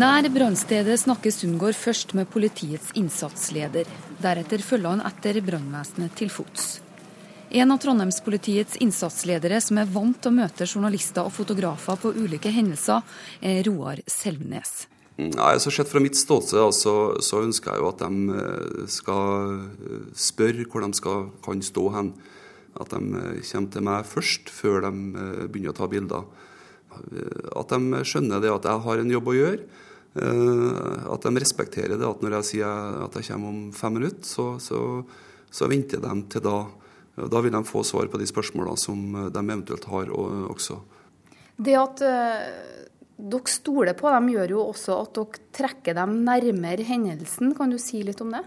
Nær 0.00 0.30
brannstedet 0.38 0.96
snakker 1.02 1.34
Sundgård 1.34 1.76
først 1.76 2.16
med 2.16 2.30
politiets 2.32 2.94
innsatsleder. 2.96 3.84
Deretter 4.22 4.64
følger 4.64 4.94
han 4.94 5.06
etter 5.10 5.42
brannvesenet 5.44 6.16
til 6.16 6.32
fots. 6.32 6.85
En 7.50 7.70
av 7.70 7.78
Trondheimspolitiets 7.78 8.76
innsatsledere 8.82 9.60
som 9.62 9.78
er 9.78 9.90
vant 9.90 10.18
til 10.18 10.32
å 10.32 10.34
møte 10.34 10.66
journalister 10.66 11.22
og 11.22 11.34
fotografer 11.36 11.98
på 12.02 12.10
ulike 12.18 12.50
hendelser, 12.50 13.04
er 13.38 13.60
Roar 13.68 14.02
Selvnes. 14.10 14.88
Nei, 15.16 15.52
så 15.62 15.70
Sett 15.72 15.88
fra 15.88 16.02
mitt 16.02 16.18
ståsted 16.18 16.60
altså, 16.60 17.16
så, 17.24 17.40
ønsker 17.46 17.72
jeg 17.72 17.80
jo 17.80 17.88
at 17.88 18.02
de 18.02 18.34
eh, 18.36 18.88
skal 18.92 19.54
eh, 19.62 20.08
spørre 20.12 20.66
hvor 20.68 20.84
de 20.84 20.98
skal, 20.98 21.30
kan 21.44 21.62
stå 21.64 21.84
hen. 21.94 22.10
At 22.76 22.90
de 22.92 22.98
eh, 23.22 23.38
kommer 23.46 23.72
til 23.72 23.86
meg 23.86 24.10
først, 24.10 24.50
før 24.52 24.82
de 24.88 24.92
begynner 25.46 25.72
å 25.72 25.78
ta 25.78 25.88
bilder. 25.92 26.26
At 27.56 27.72
de 27.72 28.02
skjønner 28.08 28.42
det 28.42 28.52
at 28.52 28.66
jeg 28.68 28.84
har 28.88 29.00
en 29.00 29.12
jobb 29.12 29.30
å 29.30 29.36
gjøre. 29.36 29.64
At 30.16 31.26
de 31.28 31.42
respekterer 31.42 32.00
det 32.00 32.08
at 32.08 32.22
når 32.24 32.38
jeg 32.38 32.48
sier 32.50 33.02
at 33.04 33.18
jeg 33.18 33.28
kommer 33.28 33.52
om 33.52 33.58
fem 33.76 33.98
minutter, 33.98 34.24
så, 34.24 34.46
så, 34.64 34.80
så 35.52 35.68
venter 35.68 36.00
de 36.00 36.14
til 36.32 36.44
da. 36.44 36.58
Da 37.16 37.40
vil 37.40 37.54
de 37.54 37.62
få 37.64 37.82
svar 37.86 38.10
på 38.12 38.20
de 38.20 38.28
spørsmålene 38.28 38.80
som 38.80 39.04
eh, 39.14 39.30
de 39.32 39.44
eventuelt 39.44 39.88
har 39.92 40.12
også. 40.12 40.80
Det 41.56 41.76
at 41.80 42.02
dere 43.16 43.48
stoler 43.48 43.96
på 43.96 44.10
dem, 44.12 44.28
gjør 44.34 44.52
jo 44.58 44.66
også 44.74 44.98
at 45.00 45.16
dere 45.16 45.40
trekker 45.56 45.96
dem 45.96 46.18
nærmere 46.26 46.84
hendelsen. 46.84 47.54
Kan 47.56 47.72
du 47.72 47.78
si 47.80 48.02
litt 48.04 48.20
om 48.20 48.34
det? 48.36 48.44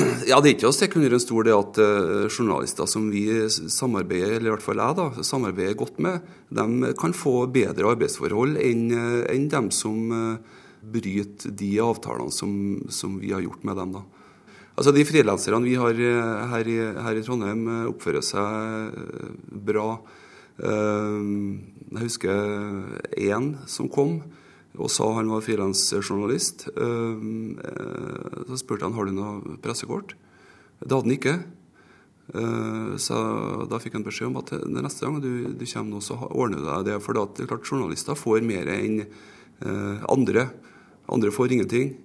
Ja, 0.30 0.40
Det 0.40 0.50
er 0.50 0.54
ikke 0.56 0.70
å 0.70 0.74
stikke 0.74 1.00
under 1.00 1.16
en 1.16 1.22
stol 1.22 1.46
det 1.46 1.56
at 1.56 1.80
eh, 1.82 2.28
journalister 2.30 2.88
som 2.90 3.10
vi 3.12 3.24
samarbeider, 3.50 4.38
eller 4.38 4.50
i 4.50 4.54
hvert 4.54 4.64
fall 4.64 4.80
jeg, 4.82 4.96
da, 4.98 5.26
samarbeider 5.26 5.78
godt 5.80 6.00
med, 6.02 6.26
de 6.48 6.94
kan 7.00 7.14
få 7.16 7.34
bedre 7.52 7.92
arbeidsforhold 7.94 8.58
enn 8.62 8.86
eh, 8.94 9.20
enn 9.34 9.48
dem 9.52 9.70
som 9.74 10.14
eh, 10.14 10.58
bryter 10.80 11.52
de 11.56 11.74
avtalene 11.84 12.32
som, 12.32 12.52
som 12.92 13.18
vi 13.20 13.34
har 13.34 13.44
gjort 13.44 13.66
med 13.68 13.76
dem. 13.80 13.98
da. 13.98 14.04
Altså 14.80 14.94
De 14.96 15.02
frilanserne 15.04 15.66
vi 15.68 15.74
har 15.76 15.92
eh, 15.92 16.44
her 16.54 16.68
i, 16.72 16.78
her 17.04 17.18
i 17.18 17.22
Trondheim, 17.24 17.66
eh, 17.68 17.88
oppfører 17.90 18.24
seg 18.24 18.94
eh, 18.96 19.34
bra. 19.68 20.00
Jeg 20.60 22.00
husker 22.04 22.32
én 23.16 23.54
som 23.68 23.88
kom. 23.92 24.18
og 24.76 24.90
sa 24.92 25.06
han 25.16 25.30
var 25.32 25.40
frilansjournalist. 25.40 26.66
Så 26.68 28.58
spurte 28.60 28.84
han 28.84 28.92
har 28.92 29.08
du 29.08 29.14
noe 29.16 29.56
pressekort. 29.64 30.12
Det 30.82 30.92
hadde 30.92 31.00
han 31.00 31.16
ikke. 31.16 31.34
Så 33.00 33.22
da 33.72 33.80
fikk 33.80 33.96
han 33.96 34.04
beskjed 34.04 34.28
om 34.28 34.36
at 34.42 34.52
neste 34.68 35.06
gang 35.06 35.16
du, 35.24 35.48
du 35.56 35.64
kommer 35.64 35.96
nå, 35.96 36.02
så 36.04 36.20
ordner 36.28 36.60
du 36.60 36.68
deg 36.68 36.86
det. 36.90 37.00
For 37.00 37.16
det 37.16 37.46
er 37.46 37.50
klart 37.54 37.72
journalister 37.72 38.20
får 38.20 38.44
mer 38.44 38.68
enn 38.76 39.00
andre. 40.12 40.50
Andre 41.08 41.32
får 41.32 41.56
ingenting. 41.56 41.96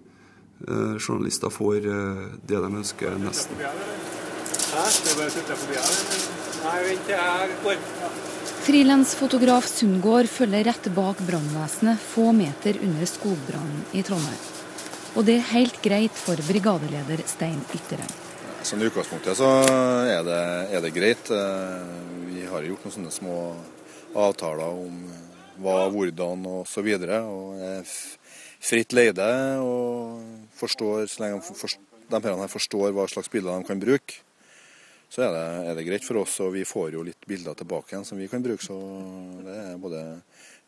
Journalister 0.64 1.52
får 1.52 1.82
det 2.48 2.60
de 2.64 2.70
ønsker, 2.80 3.18
nesten. 3.20 3.60
Frilansfotograf 8.66 9.68
Sundgård 9.70 10.30
følger 10.32 10.64
rett 10.72 10.88
bak 10.96 11.20
brannvesenet 11.28 12.02
få 12.02 12.32
meter 12.34 12.80
under 12.82 13.10
skogbrannen 13.10 13.84
i 13.94 14.04
Trondheim. 14.08 14.44
Og 15.16 15.28
det 15.28 15.38
er 15.40 15.52
helt 15.54 15.78
greit 15.84 16.16
for 16.18 16.40
brigadeleder 16.48 17.22
Stein 17.30 17.62
Ytterheim. 17.76 18.16
Sånn 18.66 18.82
I 18.82 18.90
utgangspunktet 18.90 19.38
så 19.38 19.52
er 20.10 20.26
det, 20.26 20.42
er 20.74 20.82
det, 20.82 20.92
greit. 20.96 21.30
Vi 22.26 22.48
har 22.50 22.66
gjort 22.66 22.88
noen 22.88 22.96
sånne 22.96 23.14
små 23.14 23.38
avtaler 24.18 24.80
om 24.82 25.04
hva, 25.62 25.86
hvordan 25.94 26.48
og 26.50 26.64
så 26.68 26.82
videre. 26.84 27.22
Og 27.30 27.62
er 27.62 27.86
fritt 28.66 28.96
leide 28.98 29.28
og 29.62 30.22
forstår, 30.58 31.06
så 31.12 31.24
lenge 31.24 31.42
de 32.10 32.22
her 32.26 32.52
forstår 32.52 32.94
hva 32.96 33.06
slags 33.10 33.32
bilder 33.34 33.60
de 33.60 33.70
kan 33.70 33.82
bruke 33.82 34.26
så 35.16 35.24
er 35.24 35.36
det, 35.36 35.44
er 35.70 35.78
det, 35.78 35.86
greit 35.88 36.04
for 36.06 36.20
oss. 36.24 36.40
Og 36.44 36.56
vi 36.56 36.66
får 36.68 36.96
jo 36.98 37.06
litt 37.08 37.30
bilder 37.30 37.56
tilbake 37.58 37.94
igjen 37.94 38.08
som 38.08 38.20
vi 38.20 38.28
kan 38.32 38.44
bruke, 38.44 38.64
så 38.64 38.76
det 39.46 39.60
er 39.62 39.78
både 39.82 40.02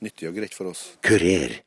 nyttig 0.05 0.29
og 0.29 0.37
greit 0.37 0.55
for 0.55 0.71
oss. 0.71 0.85
Kurer. 1.03 1.59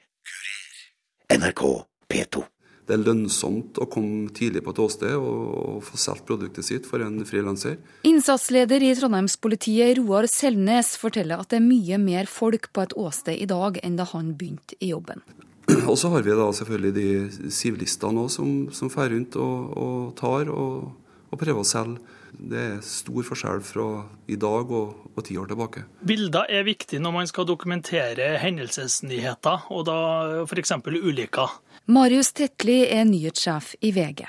NRK 1.31 1.67
P2. 2.11 2.47
Det 2.89 2.97
er 2.97 3.03
lønnsomt 3.05 3.77
å 3.79 3.87
komme 3.87 4.33
tidlig 4.35 4.65
på 4.67 4.73
et 4.73 4.81
åsted 4.83 5.13
og 5.15 5.85
få 5.87 5.99
solgt 6.01 6.25
produktet 6.27 6.67
sitt 6.67 6.89
for 6.91 7.05
en 7.05 7.21
frilanser. 7.29 7.77
Innsatsleder 8.09 8.83
i 8.83 8.91
Trondheimspolitiet 8.99 10.01
Roar 10.01 10.27
Selnes 10.31 10.97
forteller 10.99 11.39
at 11.39 11.53
det 11.53 11.61
er 11.61 11.69
mye 11.69 12.01
mer 12.03 12.27
folk 12.31 12.73
på 12.75 12.83
et 12.83 12.97
åsted 12.99 13.39
i 13.39 13.47
dag 13.51 13.79
enn 13.85 14.01
da 14.01 14.09
han 14.11 14.35
begynte 14.41 14.81
i 14.81 14.91
jobben. 14.91 15.23
Og 15.91 15.99
så 15.99 16.11
har 16.15 16.25
vi 16.27 16.35
da 16.37 16.47
selvfølgelig 16.57 16.95
de 16.97 17.50
sivilistene 17.55 18.25
òg 18.25 18.33
som, 18.33 18.55
som 18.75 18.91
fer 18.93 19.12
rundt 19.15 19.37
og, 19.41 19.77
og 19.79 20.00
tar 20.19 20.50
og, 20.50 20.91
og 21.31 21.41
prøver 21.41 21.62
å 21.62 21.69
selge 21.69 22.19
det 22.31 22.61
er 22.61 22.77
stor 22.85 23.25
forskjell 23.27 23.62
fra 23.65 23.87
i 24.31 24.37
dag 24.41 24.71
og, 24.71 25.07
og 25.15 25.25
ti 25.27 25.37
år 25.41 25.50
tilbake. 25.50 25.83
Bilder 26.07 26.47
er 26.49 26.67
viktig 26.67 27.00
når 27.03 27.15
man 27.17 27.31
skal 27.31 27.49
dokumentere 27.49 28.37
hendelsesnyheter, 28.41 29.67
og 29.75 29.87
da 29.89 29.99
f.eks. 30.47 30.73
ulykker. 30.87 31.57
Marius 31.91 32.31
Tetli 32.39 32.85
er 32.87 33.05
nyhetssjef 33.09 33.73
i 33.83 33.91
VG. 33.91 34.23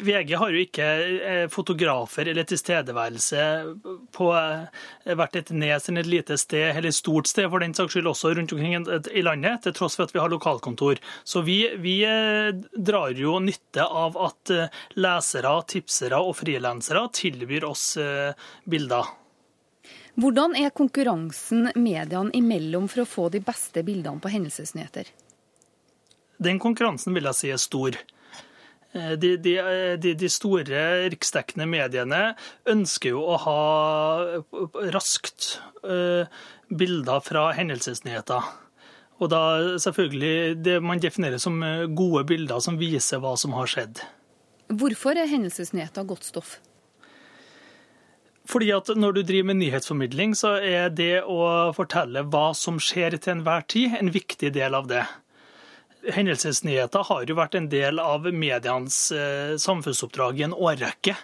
VG 0.00 0.30
har 0.40 0.54
jo 0.54 0.60
ikke 0.62 0.86
eh, 1.28 1.44
fotografer 1.52 2.30
eller 2.30 2.46
tilstedeværelse 2.48 3.42
på 4.16 4.28
eh, 4.38 5.12
hvert 5.12 5.36
et 5.36 5.52
nes 5.52 5.88
eller 5.90 6.06
et 6.06 6.12
lite 6.14 6.38
sted, 6.40 6.70
eller 6.70 6.88
et 6.88 6.96
stort 6.96 7.28
sted 7.28 7.50
for 7.52 7.60
den 7.60 7.76
saks 7.76 7.96
skyld 7.96 8.08
også 8.08 8.32
rundt 8.38 8.54
omkring 8.56 8.88
i 9.12 9.24
landet, 9.26 9.60
til 9.66 9.76
tross 9.76 9.98
for 9.98 10.08
at 10.08 10.14
vi 10.16 10.22
har 10.22 10.32
lokalkontor. 10.32 11.02
Så 11.24 11.44
vi, 11.44 11.58
vi 11.84 11.98
eh, 12.08 12.54
drar 12.72 13.12
jo 13.18 13.36
nytte 13.44 13.84
av 13.84 14.16
at 14.16 14.54
lesere, 14.96 15.56
tipsere 15.68 16.20
og 16.22 16.38
frilansere 16.40 17.04
tilbyr 17.12 17.68
oss 17.68 17.90
bilder. 18.64 19.18
Hvordan 20.20 20.56
er 20.60 20.72
konkurransen 20.76 21.70
mediene 21.76 22.32
imellom 22.36 22.88
for 22.88 23.04
å 23.04 23.08
få 23.08 23.28
de 23.32 23.40
beste 23.44 23.84
bildene 23.84 24.20
på 24.20 24.32
hendelsesnyheter? 24.32 25.08
Den 26.42 26.60
konkurransen 26.62 27.14
vil 27.16 27.28
jeg 27.30 27.38
si 27.38 27.52
er 27.52 27.60
stor. 27.60 27.98
Eh, 28.92 29.12
de, 29.20 29.36
de, 29.40 29.54
de, 30.00 30.14
de, 30.18 30.30
store 30.32 30.86
riksdekkende 31.12 31.68
mediene 31.70 32.22
ønsker 32.68 33.14
jo 33.14 33.22
å 33.24 33.38
ha 33.44 33.60
raskt 34.92 35.54
uh, 35.84 36.28
bilder 36.72 37.22
fra 37.24 37.50
hendelsesnyheter. 37.56 38.50
Og 39.22 39.30
da 39.30 39.42
selvfølgelig 39.80 40.58
det 40.64 40.80
man 40.82 41.00
definerer 41.00 41.38
som 41.38 41.62
gode 41.94 42.24
bilder 42.26 42.58
som 42.64 42.80
viser 42.80 43.22
hva 43.22 43.36
som 43.38 43.54
har 43.54 43.70
skjedd. 43.70 44.02
Hvorfor 44.72 45.18
er 45.20 45.30
hendelsesnyheter 45.30 46.06
godt 46.08 46.26
stoff? 46.26 46.56
Fordi 48.48 48.72
at 48.74 48.90
Når 48.96 49.12
du 49.12 49.22
driver 49.22 49.46
med 49.52 49.60
nyhetsformidling, 49.60 50.34
så 50.34 50.56
er 50.58 50.90
det 50.90 51.22
å 51.22 51.72
fortelle 51.76 52.24
hva 52.26 52.50
som 52.58 52.80
skjer 52.82 53.16
til 53.16 53.38
enhver 53.38 53.62
tid, 53.68 53.94
en 54.00 54.10
viktig 54.10 54.50
del 54.52 54.74
av 54.74 54.88
det. 54.90 55.04
Hendelsesnyheter 56.02 57.04
har 57.06 57.26
jo 57.28 57.36
vært 57.38 57.54
en 57.54 57.68
del 57.70 58.00
av 58.02 58.26
medienes 58.34 58.96
eh, 59.14 59.54
samfunnsoppdrag 59.60 60.40
i 60.40 60.46
en 60.48 60.56
årrekke. 60.56 61.14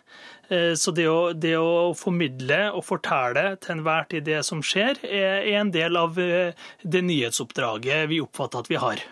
Eh, 0.48 0.74
så 0.78 0.94
det 0.94 1.08
å, 1.10 1.32
det 1.34 1.56
å, 1.58 1.94
formidle 1.98 2.60
og 2.70 2.84
fortelle 2.86 3.56
til 3.58 3.78
enhver 3.78 4.06
tid 4.12 4.28
det 4.28 4.44
som 4.46 4.62
skjer, 4.62 5.02
er 5.02 5.50
en 5.58 5.72
del 5.74 5.98
av 5.98 6.18
eh, 6.22 6.54
det 6.82 7.02
nyhetsoppdraget 7.08 8.06
vi 8.12 8.22
oppfatter 8.22 8.62
at 8.62 8.70
vi 8.70 8.78
har. 8.78 9.02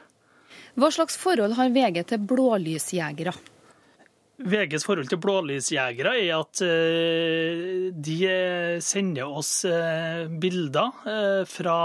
Hva 0.79 0.93
slags 0.95 1.19
forhold 1.19 1.57
har 1.59 1.75
VG 1.75 2.03
til 2.13 2.25
blålysjegere? 2.31 3.35
VGs 4.37 4.85
forhold 4.85 5.09
til 5.09 5.19
blålysjegere 5.25 6.13
er 6.21 6.35
at 6.37 6.61
de 8.05 8.17
sender 8.85 9.39
oss 9.41 9.63
bilder 10.45 11.47
fra, 11.49 11.79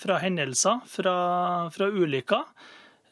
fra 0.00 0.16
hendelser, 0.22 0.80
fra, 0.88 1.18
fra 1.76 1.90
ulykker. 1.92 2.48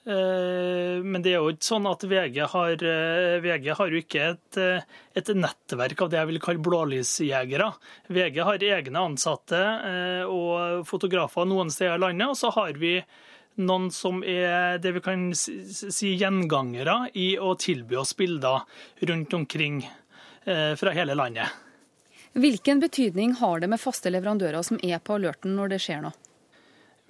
Eh, 0.04 0.98
men 1.02 1.22
det 1.22 1.30
er 1.30 1.38
jo 1.38 1.52
ikke 1.52 1.68
sånn 1.68 1.86
at 1.86 2.02
VG 2.10 2.40
har, 2.50 2.72
eh, 2.82 3.36
VG 3.42 3.68
har 3.78 3.92
jo 3.92 4.00
ikke 4.02 4.22
et, 4.32 4.56
eh, 4.58 4.82
et, 5.14 5.28
nettverk 5.30 6.02
av 6.02 6.10
det 6.10 6.18
jeg 6.18 6.26
vil 6.26 6.40
kalle 6.42 6.64
blålysjegere. 6.66 7.68
VG 8.10 8.42
har 8.42 8.58
egne 8.58 8.98
ansatte 8.98 9.60
og 10.26 10.86
fotografer 10.86 11.46
noen 11.46 11.70
steder 11.70 11.94
i 11.94 12.02
landet, 12.02 12.28
og 12.28 12.36
så 12.36 12.50
har 12.52 12.72
vi 12.72 13.02
noen 13.58 13.92
som 13.92 14.24
er 14.24 14.78
det 14.78 14.94
vi 14.94 15.00
kan 15.00 15.30
si 15.34 16.16
gjengangere 16.16 17.10
i 17.14 17.36
å 17.36 17.54
tilby 17.54 17.94
oss 17.96 18.14
bilder 18.14 18.64
rundt 19.06 19.34
omkring 19.34 19.86
fra 20.44 20.90
hele 20.90 21.14
landet. 21.14 21.46
Hvilken 22.32 22.80
betydning 22.80 23.34
har 23.34 23.60
det 23.60 23.68
med 23.68 23.78
faste 23.78 24.10
leverandører 24.10 24.64
som 24.64 24.80
er 24.82 24.98
på 24.98 25.14
alerten 25.14 25.54
når 25.54 25.76
det 25.76 25.82
skjer 25.84 26.02
noe? 26.02 26.21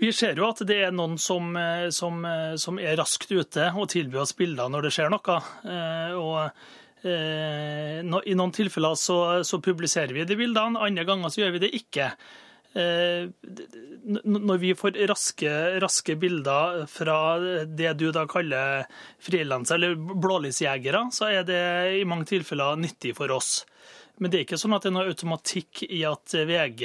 Vi 0.03 0.11
ser 0.11 0.35
jo 0.35 0.49
at 0.49 0.59
det 0.67 0.81
er 0.83 0.95
noen 0.95 1.15
som, 1.21 1.53
eh, 1.55 1.89
som, 1.95 2.25
eh, 2.27 2.57
som 2.59 2.79
er 2.83 2.97
raskt 2.99 3.31
ute 3.31 3.69
og 3.71 3.87
tilbyr 3.93 4.25
oss 4.25 4.35
bilder 4.35 4.71
når 4.73 4.89
det 4.89 4.95
skjer 4.97 5.13
noe. 5.13 5.37
Eh, 5.63 6.15
og 6.19 6.51
I 7.03 8.35
noen 8.39 8.53
tilfeller 8.55 8.95
så, 8.95 9.17
så 9.43 9.59
publiserer 9.59 10.13
vi 10.15 10.23
de 10.23 10.37
bildene, 10.39 10.79
andre 10.79 11.03
ganger 11.03 11.33
så 11.35 11.41
gjør 11.41 11.57
vi 11.57 11.61
det 11.65 11.71
ikke. 11.75 12.05
Når 14.23 14.61
vi 14.63 14.71
får 14.79 15.01
raske, 15.11 15.51
raske 15.83 16.15
bilder 16.15 16.85
fra 16.87 17.17
det 17.67 17.97
du 17.99 18.07
da 18.15 18.23
kaller 18.31 18.87
frilansere 19.19 19.81
eller 19.81 19.99
blålysjegere, 19.99 21.09
så 21.11 21.33
er 21.41 21.43
det 21.49 21.65
i 21.99 22.07
mange 22.07 22.31
tilfeller 22.31 22.79
nyttig 22.79 23.17
for 23.19 23.35
oss. 23.35 23.65
Men 24.23 24.31
det 24.31 24.39
er 24.39 24.45
ikke 24.47 24.61
sånn 24.61 24.77
at 24.77 24.85
det 24.85 24.93
er 24.93 24.95
noe 24.95 25.11
automatikk 25.11 25.83
i 25.89 26.05
at 26.07 26.37
VG 26.47 26.85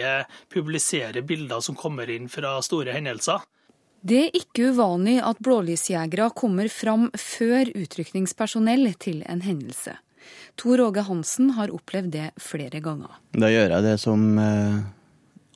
publiserer 0.50 1.22
bilder 1.22 1.62
som 1.62 1.78
kommer 1.78 2.10
inn 2.10 2.26
fra 2.34 2.56
store 2.66 2.96
hendelser. 2.96 3.44
Det 4.02 4.18
er 4.24 4.38
ikke 4.40 4.72
uvanlig 4.74 5.20
at 5.22 5.42
blålysjegere 5.46 6.32
kommer 6.38 6.70
fram 6.74 7.12
før 7.14 7.70
utrykningspersonell 7.78 8.90
til 9.02 9.22
en 9.30 9.44
hendelse. 9.46 9.94
Tor 10.58 10.82
Åge 10.82 11.04
Hansen 11.06 11.52
har 11.58 11.74
opplevd 11.74 12.10
det 12.16 12.28
flere 12.42 12.82
ganger. 12.82 13.14
Da 13.38 13.50
gjør 13.54 13.76
jeg 13.76 13.86
det 13.86 13.96
som 14.02 14.24
eh, 14.42 14.80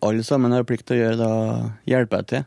alle 0.05 0.25
sammen 0.25 0.53
har 0.53 0.67
plikt 0.69 0.89
til 0.89 1.00
å 1.00 1.01
gjøre, 1.01 1.17
da 1.17 1.31
hjelper 1.89 2.21
jeg 2.21 2.29
til. 2.33 2.45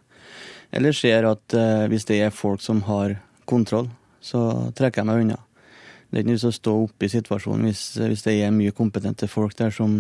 Eller 0.79 0.95
ser 0.95 1.27
at 1.31 1.59
eh, 1.59 1.87
hvis 1.91 2.07
det 2.11 2.21
er 2.23 2.35
folk 2.35 2.63
som 2.63 2.85
har 2.87 3.17
kontroll, 3.51 3.91
så 4.23 4.71
trekker 4.79 5.03
jeg 5.03 5.11
meg 5.11 5.25
unna. 5.27 5.41
Det 6.15 6.21
er 6.21 6.23
ikke 6.23 6.31
noe 6.37 6.47
å 6.53 6.55
stå 6.55 6.73
oppe 6.79 7.09
i 7.09 7.11
situasjonen 7.11 7.67
hvis, 7.67 7.81
hvis, 7.99 8.21
det 8.23 8.37
er 8.39 8.53
mye 8.55 8.71
kompetente 8.71 9.27
folk 9.27 9.57
der 9.59 9.73
som 9.75 9.97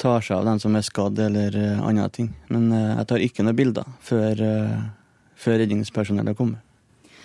tar 0.00 0.24
seg 0.26 0.40
av 0.40 0.48
den 0.48 0.58
som 0.58 0.74
er 0.74 0.82
skadd 0.82 1.20
eller 1.22 1.54
uh, 1.54 1.84
andre 1.86 2.08
ting. 2.10 2.32
Men 2.50 2.64
uh, 2.74 2.96
jeg 2.96 3.06
tar 3.12 3.22
ikke 3.22 3.44
noen 3.46 3.58
bilder 3.60 3.92
før, 4.02 4.42
uh, 4.42 5.20
før 5.38 5.60
redningspersonellet 5.62 6.34
kommer. 6.34 6.58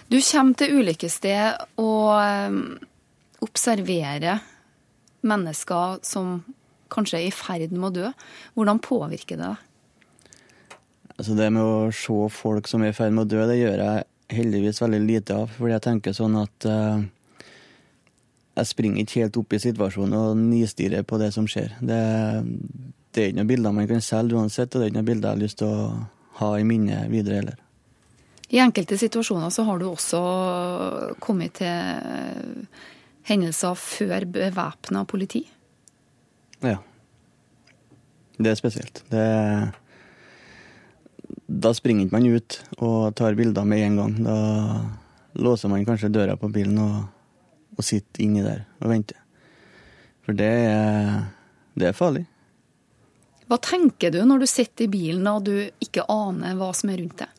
Du 0.05 0.19
kommer 0.19 0.53
til 0.53 0.83
ulykkessted 0.83 1.81
og 1.81 2.13
observerer 3.41 4.45
mennesker 5.25 5.97
som 6.05 6.43
kanskje 6.93 7.24
er 7.24 7.31
i 7.31 7.33
ferd 7.33 7.74
med 7.74 7.89
å 7.89 7.95
dø. 7.95 8.13
Hvordan 8.53 8.85
påvirker 8.85 9.41
det 9.41 9.50
deg? 9.50 9.65
Altså 11.15 11.33
det 11.41 11.50
med 11.57 11.65
å 11.65 11.89
se 11.95 12.21
folk 12.38 12.69
som 12.69 12.85
er 12.85 12.93
i 12.93 13.00
ferd 13.01 13.17
med 13.17 13.25
å 13.25 13.33
dø, 13.33 13.41
det 13.50 13.57
gjør 13.63 13.81
jeg 13.81 14.07
heldigvis 14.38 14.85
veldig 14.85 15.01
lite 15.07 15.41
av. 15.41 15.57
Fordi 15.57 15.74
jeg 15.74 15.88
tenker 15.89 16.13
sånn 16.21 16.38
at 16.38 16.69
uh, 16.69 17.01
jeg 18.55 18.69
springer 18.69 19.03
ikke 19.03 19.21
helt 19.24 19.38
opp 19.41 19.53
i 19.53 19.59
situasjonen 19.59 20.15
og 20.15 20.39
nistirrer 20.39 21.03
på 21.07 21.19
det 21.19 21.31
som 21.35 21.47
skjer. 21.50 21.75
Det, 21.83 22.00
det 23.12 23.21
er 23.21 23.29
ikke 23.31 23.39
noen 23.41 23.51
bilder 23.51 23.75
man 23.75 23.89
kan 23.89 24.03
selge 24.03 24.38
uansett, 24.39 24.71
og 24.71 24.79
det 24.79 24.85
er 24.85 24.91
ikke 24.93 25.00
noen 25.01 25.12
bilder 25.12 25.29
jeg 25.29 25.35
har 25.35 25.43
lyst 25.43 25.59
til 25.62 25.71
å 25.71 25.85
ha 26.39 26.51
i 26.59 26.67
minnet 26.67 27.12
videre 27.12 27.41
heller. 27.41 27.62
I 28.53 28.62
enkelte 28.62 28.97
situasjoner 29.01 29.51
så 29.51 29.65
har 29.67 29.79
du 29.81 29.88
også 29.89 30.19
kommet 31.24 31.57
til 31.59 32.67
hendelser 33.25 33.79
før 33.79 34.27
bevæpna 34.35 35.01
politi? 35.09 35.41
Ja. 36.62 36.77
Det 38.38 38.51
er 38.51 38.59
spesielt. 38.59 39.01
Det 39.09 39.25
da 41.45 41.71
springer 41.77 42.05
ikke 42.05 42.17
man 42.17 42.27
ut 42.35 42.57
og 42.81 43.15
tar 43.17 43.35
bilder 43.38 43.65
med 43.67 43.83
en 43.85 44.00
gang. 44.00 44.15
Da 44.25 44.38
låser 45.41 45.69
man 45.69 45.85
kanskje 45.85 46.13
døra 46.13 46.35
på 46.38 46.50
bilen 46.53 46.77
og, 46.81 47.03
og 47.75 47.86
sitte 47.86 48.24
inni 48.24 48.44
der 48.46 48.65
og 48.82 48.91
vente. 48.91 49.17
For 50.25 50.38
det 50.38 50.51
er, 50.65 51.27
det 51.77 51.91
er 51.91 51.98
farlig. 51.98 52.25
Hva 53.46 53.60
tenker 53.62 54.13
du 54.13 54.24
når 54.25 54.41
du 54.41 54.48
sitter 54.50 54.88
i 54.88 54.91
bilen 54.91 55.27
og 55.29 55.44
du 55.46 55.55
ikke 55.84 56.08
aner 56.10 56.58
hva 56.58 56.72
som 56.74 56.89
er 56.89 57.01
rundt 57.03 57.20
deg? 57.22 57.32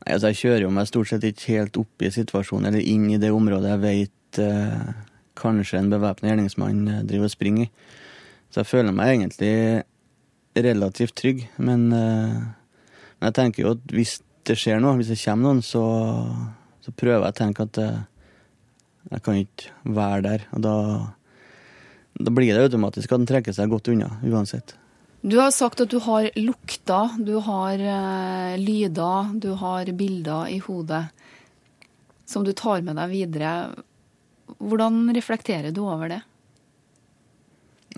Nei, 0.00 0.14
altså 0.14 0.30
Jeg 0.30 0.40
kjører 0.40 0.64
jo 0.64 0.72
meg 0.72 0.88
stort 0.88 1.10
sett 1.10 1.26
ikke 1.26 1.56
helt 1.58 1.80
opp 1.80 2.04
i 2.04 2.12
situasjonen 2.14 2.70
eller 2.70 2.86
inn 2.92 3.08
i 3.10 3.18
det 3.20 3.32
området 3.34 3.74
jeg 3.74 3.82
vet 3.82 4.40
eh, 4.44 4.92
kanskje 5.40 5.80
en 5.80 5.90
bevæpna 5.92 6.30
gjerningsmann 6.30 6.86
eh, 6.88 7.02
driver 7.08 7.28
og 7.28 7.34
springer 7.34 7.66
i. 7.66 7.72
Så 8.50 8.62
jeg 8.62 8.70
føler 8.70 8.94
meg 8.94 9.16
egentlig 9.16 9.52
relativt 10.58 11.14
trygg, 11.18 11.44
men, 11.58 11.90
eh, 11.92 12.38
men 13.18 13.28
jeg 13.28 13.36
tenker 13.36 13.64
jo 13.64 13.74
at 13.76 13.94
hvis 13.94 14.18
det 14.48 14.56
skjer 14.58 14.80
noe, 14.82 14.96
hvis 14.98 15.12
det 15.12 15.20
kommer 15.20 15.50
noen, 15.50 15.62
så, 15.62 15.84
så 16.82 16.94
prøver 16.94 17.26
jeg 17.26 17.34
å 17.34 17.40
tenke 17.42 17.66
at 17.66 17.82
eh, 17.82 18.00
jeg 19.10 19.24
kan 19.26 19.40
ikke 19.40 19.94
være 19.96 20.20
der. 20.26 20.44
Og 20.56 20.62
da, 20.64 20.74
da 22.18 22.34
blir 22.34 22.54
det 22.54 22.68
automatisk 22.68 23.12
at 23.12 23.22
den 23.22 23.30
trekker 23.30 23.56
seg 23.56 23.72
godt 23.72 23.90
unna, 23.92 24.12
uansett. 24.26 24.76
Du 25.20 25.36
har 25.36 25.50
sagt 25.52 25.82
at 25.84 25.92
du 25.92 25.98
har 26.00 26.30
lukter, 26.38 27.18
du 27.20 27.34
har 27.44 27.76
uh, 27.76 28.56
lyder, 28.56 29.34
du 29.36 29.52
har 29.60 29.90
bilder 29.92 30.48
i 30.48 30.60
hodet 30.64 31.04
som 32.30 32.44
du 32.46 32.52
tar 32.56 32.80
med 32.86 32.96
deg 32.96 33.10
videre. 33.12 33.52
Hvordan 34.56 35.10
reflekterer 35.12 35.74
du 35.74 35.82
over 35.82 36.12
det? 36.14 36.20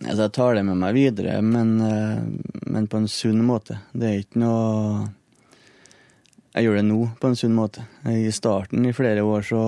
Altså, 0.03 0.25
jeg 0.25 0.35
tar 0.35 0.57
det 0.57 0.65
med 0.67 0.81
meg 0.81 0.97
videre, 0.97 1.37
men, 1.45 1.75
uh, 1.79 2.25
men, 2.67 2.89
på 2.91 3.03
en 3.03 3.11
sunn 3.13 3.45
måte. 3.47 3.79
Det 3.93 4.09
er 4.09 4.23
ikke 4.25 4.43
noe 4.43 5.11
Jeg 6.53 6.67
gjør 6.67 6.75
det 6.81 6.85
nå 6.85 7.01
på 7.21 7.29
en 7.31 7.39
sunn 7.39 7.55
måte. 7.57 7.87
I 8.09 8.33
starten, 8.35 8.85
i 8.85 8.97
flere 8.97 9.23
år, 9.25 9.47
så, 9.47 9.61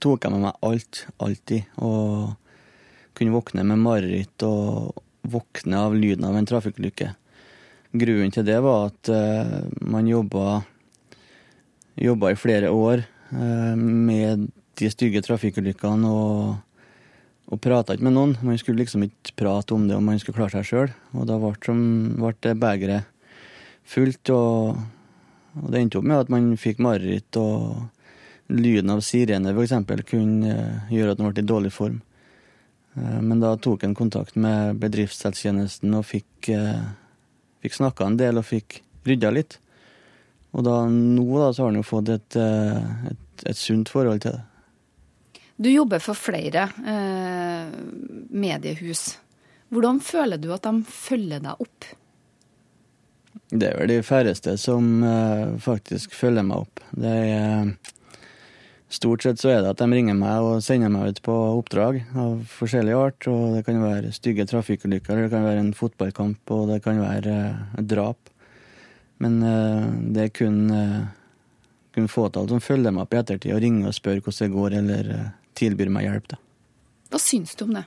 tok 0.00 0.24
jeg 0.26 0.34
med 0.34 0.46
meg 0.46 0.64
alt. 0.66 1.04
Alltid. 1.22 1.68
Og 1.82 2.34
kunne 3.14 3.34
våkne 3.34 3.64
med 3.66 3.82
mareritt 3.82 4.44
og 4.46 4.94
våkne 5.24 5.80
av 5.86 5.94
lyden 5.96 6.26
av 6.28 6.36
en 6.36 6.48
trafikkulykke. 6.48 7.12
Grunnen 7.94 8.34
til 8.34 8.46
det 8.46 8.58
var 8.64 8.88
at 8.90 9.10
uh, 9.12 9.62
man 9.86 10.08
jobba, 10.10 10.64
jobba 11.94 12.32
i 12.32 12.38
flere 12.38 12.72
år 12.74 13.04
uh, 13.30 13.74
med 13.78 14.48
de 14.74 14.90
stygge 14.90 15.22
trafikkulykkene 15.22 16.10
og, 16.10 16.56
og 17.46 17.62
prata 17.62 17.94
ikke 17.94 18.08
med 18.08 18.16
noen. 18.16 18.36
Man 18.42 18.58
skulle 18.58 18.82
liksom 18.82 19.06
ikke 19.06 19.36
prate 19.38 19.76
om 19.76 19.86
det 19.88 19.96
om 19.96 20.04
man 20.10 20.18
skulle 20.18 20.40
klare 20.40 20.58
seg 20.58 20.68
sjøl. 20.68 20.94
Og 21.14 21.28
da 21.30 21.38
ble, 21.38 22.34
det 22.42 22.56
begeret 22.58 23.10
fullt, 23.84 24.32
og, 24.32 24.80
og, 25.60 25.66
det 25.70 25.84
endte 25.84 26.00
opp 26.00 26.08
med 26.08 26.24
at 26.24 26.32
man 26.32 26.54
fikk 26.60 26.82
mareritt, 26.82 27.36
og 27.38 27.84
lyden 28.52 28.90
av 28.92 29.00
sirene 29.04 29.54
f.eks. 29.54 30.04
kunne 30.08 30.56
uh, 30.56 30.90
gjøre 30.92 31.14
at 31.14 31.22
han 31.22 31.32
ble 31.32 31.44
i 31.44 31.52
dårlig 31.54 31.72
form. 31.72 32.02
Eh, 32.94 33.20
men 33.20 33.40
da 33.40 33.56
tok 33.56 33.82
han 33.82 33.94
kontakt 33.94 34.36
med 34.38 34.78
bedriftshelsetjenesten 34.82 35.94
og 35.98 36.06
fikk, 36.06 36.48
eh, 36.48 36.82
fikk 37.62 37.78
snakka 37.80 38.06
en 38.06 38.18
del 38.20 38.38
og 38.38 38.46
fikk 38.48 38.82
rydda 39.08 39.32
litt. 39.34 39.58
Og 40.54 40.64
da, 40.66 40.84
nå 40.86 41.26
da, 41.40 41.50
så 41.52 41.64
har 41.64 41.72
han 41.72 41.80
jo 41.80 41.86
fått 41.86 42.12
et, 42.14 42.36
eh, 42.38 43.10
et, 43.10 43.46
et, 43.50 43.58
sunt 43.58 43.90
forhold 43.90 44.22
til 44.22 44.36
det. 44.36 44.44
Du 45.56 45.70
jobber 45.70 46.02
for 46.02 46.18
flere 46.18 46.68
eh, 46.86 47.74
mediehus. 48.30 49.18
Hvordan 49.74 50.00
føler 50.02 50.38
du 50.38 50.52
at 50.54 50.66
de 50.66 50.82
følger 50.86 51.42
deg 51.42 51.62
opp? 51.62 51.90
Det 53.54 53.68
er 53.68 53.78
vel 53.78 53.90
de 53.90 54.02
færreste 54.06 54.56
som 54.58 55.02
eh, 55.06 55.58
faktisk 55.62 56.14
følger 56.14 56.46
meg 56.46 56.66
opp. 56.66 56.82
Det 56.94 57.14
er 57.34 57.74
Stort 58.94 59.24
sett 59.24 59.40
så 59.42 59.50
er 59.50 59.62
det 59.64 59.72
at 59.72 59.80
de 59.80 59.88
ringer 59.90 60.14
meg 60.14 60.44
og 60.44 60.60
sender 60.62 60.92
meg 60.92 61.10
ut 61.10 61.20
på 61.26 61.34
oppdrag 61.56 61.96
av 62.20 62.36
forskjellig 62.46 62.94
art. 62.94 63.26
og 63.30 63.56
Det 63.56 63.64
kan 63.66 63.80
være 63.82 64.12
stygge 64.14 64.46
trafikkulykker, 64.46 65.24
det 65.24 65.32
kan 65.32 65.42
være 65.46 65.64
en 65.64 65.74
fotballkamp 65.74 66.52
og 66.54 66.70
det 66.70 66.78
kan 66.84 67.00
være 67.02 67.34
eh, 67.34 67.82
drap. 67.90 68.30
Men 69.22 69.40
uh, 69.42 69.90
det 70.14 70.24
er 70.24 70.30
kun, 70.34 70.58
uh, 70.70 71.06
kun 71.94 72.08
fåtall 72.10 72.48
som 72.50 72.62
følger 72.62 72.94
meg 72.94 73.06
opp 73.06 73.14
i 73.14 73.20
ettertid 73.22 73.54
og 73.54 73.62
ringer 73.62 73.90
og 73.90 73.96
spør 73.96 74.20
hvordan 74.20 74.40
det 74.42 74.50
går, 74.54 74.78
eller 74.80 75.10
tilbyr 75.58 75.90
meg 75.94 76.08
hjelp. 76.08 76.30
Da. 76.34 76.40
Hva 77.14 77.22
syns 77.22 77.54
du 77.58 77.66
om 77.66 77.76
det? 77.78 77.84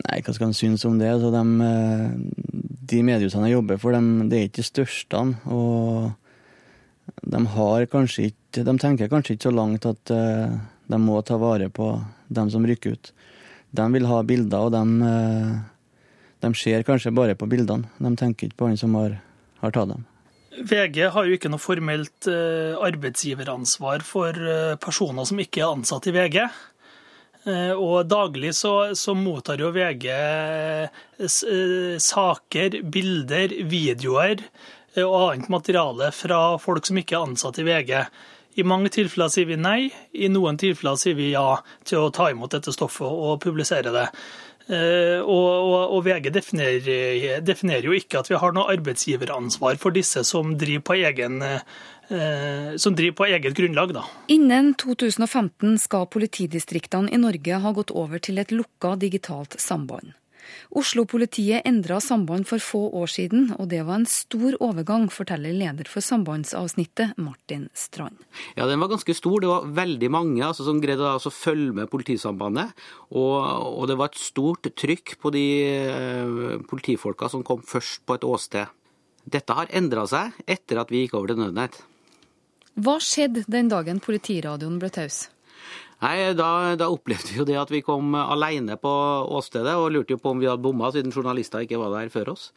Nei, 0.00 0.20
hva 0.24 0.34
skal 0.36 0.48
en 0.48 0.56
synes 0.56 0.84
om 0.88 0.96
det? 1.00 1.12
Altså, 1.12 1.32
de, 1.32 2.56
de 2.92 3.02
mediehusene 3.04 3.48
jeg 3.48 3.56
jobber 3.56 3.80
for, 3.80 3.96
de, 3.96 4.28
det 4.32 4.38
er 4.38 4.48
ikke 4.48 4.60
de 4.60 4.68
største. 4.68 5.22
og 5.48 6.16
de 7.22 7.46
har 7.54 7.86
kanskje 7.90 8.30
ikke 8.30 8.64
De 8.66 8.72
tenker 8.82 9.10
kanskje 9.10 9.36
ikke 9.36 9.46
så 9.46 9.54
langt 9.54 9.84
at 9.86 10.10
uh, 10.10 10.56
de 10.90 10.98
må 10.98 11.20
ta 11.22 11.36
vare 11.38 11.68
på 11.70 11.92
dem 12.26 12.48
som 12.50 12.64
rykker 12.66 12.96
ut. 12.96 13.10
De 13.70 13.84
vil 13.94 14.08
ha 14.10 14.16
bilder, 14.26 14.66
og 14.66 14.72
de, 14.74 14.80
uh, 15.06 15.52
de 16.42 16.50
ser 16.58 16.82
kanskje 16.82 17.14
bare 17.14 17.36
på 17.38 17.46
bildene. 17.50 17.86
De 18.02 18.10
tenker 18.18 18.48
ikke 18.48 18.58
på 18.58 18.70
han 18.72 18.80
som 18.80 18.96
har, 18.98 19.20
har 19.62 19.76
tatt 19.76 19.92
dem. 19.92 20.02
VG 20.66 20.98
har 21.14 21.28
jo 21.28 21.36
ikke 21.38 21.52
noe 21.52 21.62
formelt 21.62 22.26
uh, 22.26 22.74
arbeidsgiveransvar 22.82 24.02
for 24.02 24.42
personer 24.82 25.30
som 25.30 25.38
ikke 25.38 25.62
er 25.62 25.70
ansatt 25.70 26.10
i 26.10 26.16
VG. 26.16 26.42
Og 27.80 28.02
daglig 28.04 28.50
så, 28.52 28.90
så 28.98 29.14
mottar 29.16 29.62
jo 29.62 29.70
VG 29.72 30.10
saker, 32.04 32.74
bilder, 32.92 33.54
videoer 33.64 34.42
Eh, 34.44 34.79
og 34.98 35.16
annet 35.20 35.50
materiale 35.52 36.10
fra 36.14 36.58
folk 36.58 36.88
som 36.88 36.98
ikke 36.98 37.18
er 37.18 37.28
ansatt 37.28 37.60
i 37.62 37.66
VG. 37.66 37.94
I 38.58 38.66
mange 38.66 38.90
tilfeller 38.90 39.30
sier 39.30 39.46
vi 39.46 39.58
nei, 39.60 39.90
i 40.12 40.28
noen 40.32 40.58
tilfeller 40.58 40.98
sier 40.98 41.14
vi 41.18 41.30
ja 41.30 41.60
til 41.86 42.06
å 42.06 42.14
ta 42.14 42.30
imot 42.32 42.56
dette 42.56 42.74
stoffet 42.74 43.06
og 43.06 43.38
publisere 43.44 43.92
det. 43.94 44.08
Eh, 44.70 45.18
og, 45.22 45.46
og, 45.66 45.94
og 45.96 46.02
VG 46.06 46.30
definerer, 46.34 47.38
definerer, 47.42 47.88
jo 47.88 47.94
ikke 47.96 48.20
at 48.20 48.30
vi 48.30 48.38
har 48.38 48.52
noe 48.54 48.70
arbeidsgiveransvar 48.74 49.80
for 49.82 49.94
disse 49.94 50.22
som 50.26 50.52
driver 50.58 50.84
på 50.90 50.98
egen 51.00 51.40
eh, 51.46 52.76
som 52.78 52.94
driver 52.98 53.16
på 53.18 53.26
eget 53.30 53.56
grunnlag. 53.56 53.94
Da. 53.94 54.04
Innen 54.34 54.72
2015 54.78 55.78
skal 55.86 56.08
politidistriktene 56.10 57.10
i 57.14 57.18
Norge 57.22 57.60
ha 57.62 57.74
gått 57.74 57.94
over 57.94 58.22
til 58.22 58.42
et 58.42 58.54
lukka 58.54 58.96
digitalt 58.98 59.58
samband. 59.62 60.14
Oslo-politiet 60.76 61.66
endra 61.68 61.98
samband 62.02 62.46
for 62.48 62.62
få 62.62 62.82
år 63.00 63.10
siden, 63.10 63.48
og 63.58 63.68
det 63.72 63.82
var 63.86 64.00
en 64.00 64.08
stor 64.10 64.56
overgang, 64.62 65.08
forteller 65.12 65.54
leder 65.56 65.88
for 65.90 66.04
sambandsavsnittet, 66.04 67.16
Martin 67.18 67.68
Strand. 67.74 68.18
Ja, 68.56 68.66
den 68.70 68.80
var 68.82 68.92
ganske 68.92 69.14
stor. 69.16 69.40
Det 69.40 69.50
var 69.50 69.68
veldig 69.80 70.10
mange 70.12 70.44
altså, 70.46 70.66
som 70.66 70.80
greide 70.82 71.06
å 71.06 71.14
altså, 71.16 71.32
følge 71.34 71.74
med 71.80 71.90
politisambandet. 71.92 72.74
Og, 73.10 73.36
og, 73.42 73.84
det 73.90 73.98
var 74.00 74.12
et 74.12 74.20
stort 74.20 74.70
trykk 74.78 75.16
på 75.22 75.32
de 75.34 75.46
eh, 75.66 76.58
politifolka 76.70 77.30
som 77.32 77.44
kom 77.46 77.64
først 77.66 78.04
på 78.06 78.18
et 78.18 78.26
åsted. 78.26 78.76
Dette 79.30 79.54
har 79.54 79.70
endra 79.76 80.06
seg 80.08 80.36
etter 80.48 80.80
at 80.80 80.90
vi 80.92 81.04
gikk 81.04 81.18
over 81.18 81.32
til 81.32 81.42
nødnett. 81.42 81.82
Hva 82.80 82.96
skjedde 83.02 83.44
den 83.50 83.68
dagen 83.68 83.98
politiradioen 84.00 84.78
ble 84.80 84.88
taus? 84.94 85.26
Nei, 86.00 86.30
da, 86.32 86.76
da, 86.80 86.88
opplevde 86.88 87.28
vi 87.28 87.42
jo 87.42 87.44
det 87.48 87.58
at 87.60 87.70
vi 87.72 87.82
kom 87.84 88.14
alene 88.16 88.78
på 88.80 88.92
åstedet 89.36 89.74
og 89.76 89.90
lurte 89.92 90.16
jo 90.16 90.22
på 90.22 90.32
om 90.32 90.40
vi 90.40 90.48
hadde 90.48 90.64
bomma, 90.64 90.88
siden 90.94 91.12
journalister 91.12 91.66
ikke 91.66 91.80
var 91.82 91.92
der 91.92 92.12
før 92.12 92.32
oss. 92.32 92.48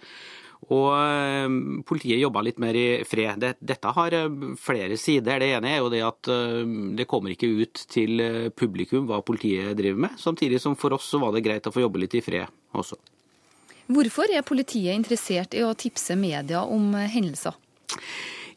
Og 0.72 0.94
eh, 0.96 1.56
politiet 1.88 2.22
jobba 2.22 2.44
litt 2.46 2.60
mer 2.62 2.78
i 2.78 3.04
fred. 3.08 3.42
Det, 3.42 3.56
dette 3.60 3.94
har 3.98 4.16
eh, 4.16 4.30
flere 4.60 4.98
sider. 5.00 5.42
Det 5.42 5.50
ene 5.58 5.74
er 5.74 5.82
jo 5.82 5.90
det 5.92 6.04
at 6.06 6.30
eh, 6.32 6.62
det 6.96 7.08
kommer 7.10 7.34
ikke 7.34 7.50
ut 7.64 7.84
til 7.92 8.24
publikum 8.56 9.10
hva 9.10 9.20
politiet 9.26 9.76
driver 9.80 10.06
med. 10.08 10.16
Samtidig 10.22 10.62
som 10.64 10.78
for 10.80 10.96
oss 10.96 11.10
så 11.12 11.20
var 11.24 11.36
det 11.36 11.44
greit 11.46 11.68
å 11.68 11.74
få 11.74 11.84
jobbe 11.84 12.06
litt 12.06 12.16
i 12.16 12.24
fred 12.24 12.48
også. 12.72 13.00
Hvorfor 13.92 14.32
er 14.32 14.46
politiet 14.48 14.96
interessert 14.96 15.58
i 15.58 15.66
å 15.66 15.74
tipse 15.76 16.16
media 16.16 16.64
om 16.64 16.94
hendelser? 16.96 17.58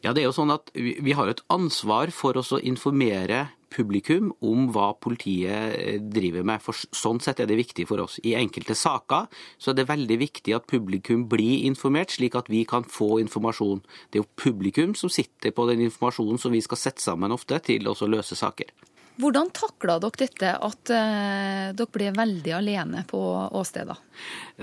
Ja, 0.05 0.13
det 0.13 0.21
er 0.21 0.29
jo 0.29 0.35
sånn 0.35 0.53
at 0.53 0.69
Vi 0.71 1.13
har 1.17 1.27
et 1.27 1.41
ansvar 1.51 2.13
for 2.15 2.37
å 2.39 2.59
informere 2.61 3.47
publikum 3.73 4.31
om 4.45 4.67
hva 4.73 4.91
politiet 5.01 5.75
eh, 5.77 5.99
driver 6.01 6.45
med. 6.47 6.63
For 6.63 6.77
Sånn 6.95 7.21
sett 7.23 7.41
er 7.43 7.49
det 7.49 7.59
viktig 7.59 7.87
for 7.89 8.01
oss. 8.03 8.17
I 8.23 8.35
enkelte 8.39 8.75
saker 8.77 9.27
så 9.57 9.71
er 9.71 9.79
det 9.79 9.89
veldig 9.91 10.19
viktig 10.23 10.55
at 10.55 10.67
publikum 10.69 11.27
blir 11.31 11.65
informert, 11.67 12.15
slik 12.15 12.37
at 12.39 12.51
vi 12.51 12.63
kan 12.69 12.87
få 12.87 13.17
informasjon. 13.23 13.83
Det 14.11 14.19
er 14.19 14.25
jo 14.25 14.31
publikum 14.39 14.95
som 14.97 15.11
sitter 15.13 15.55
på 15.55 15.67
den 15.69 15.83
informasjonen 15.87 16.41
som 16.41 16.55
vi 16.55 16.63
skal 16.65 16.81
sette 16.81 17.03
sammen 17.03 17.35
ofte 17.35 17.59
til 17.67 17.87
å 17.89 17.97
løse 18.07 18.37
saker. 18.37 18.71
Hvordan 19.17 19.49
takla 19.55 19.97
dere 20.01 20.21
dette 20.21 20.53
at 20.53 20.93
eh, 20.93 21.67
dere 21.77 21.93
ble 21.93 22.11
veldig 22.13 22.53
alene 22.53 23.03
på 23.09 23.19
åstedet? 23.57 23.97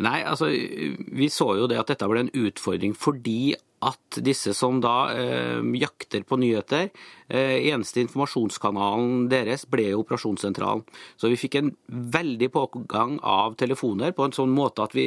Nei, 0.05 0.21
altså 0.23 0.51
vi 0.51 1.31
så 1.33 1.55
jo 1.59 1.71
det 1.71 1.81
at 1.81 1.90
dette 1.90 2.09
ble 2.11 2.27
en 2.27 2.35
utfordring 2.45 2.95
fordi 2.95 3.55
at 3.85 4.19
disse 4.25 4.55
som 4.57 4.79
da 4.81 4.95
eh, 5.12 5.61
jakter 5.77 6.25
på 6.25 6.38
nyheter, 6.40 6.88
eh, 7.29 7.57
eneste 7.69 8.01
informasjonskanalen 8.05 9.27
deres 9.33 9.67
ble 9.71 9.90
operasjonssentralen. 9.99 10.87
Så 11.21 11.29
vi 11.33 11.40
fikk 11.40 11.59
en 11.61 11.75
veldig 11.90 12.49
pågang 12.55 13.19
av 13.21 13.59
telefoner 13.61 14.14
på 14.17 14.25
en 14.25 14.37
sånn 14.37 14.55
måte 14.55 14.87
at 14.87 14.97
vi 14.97 15.07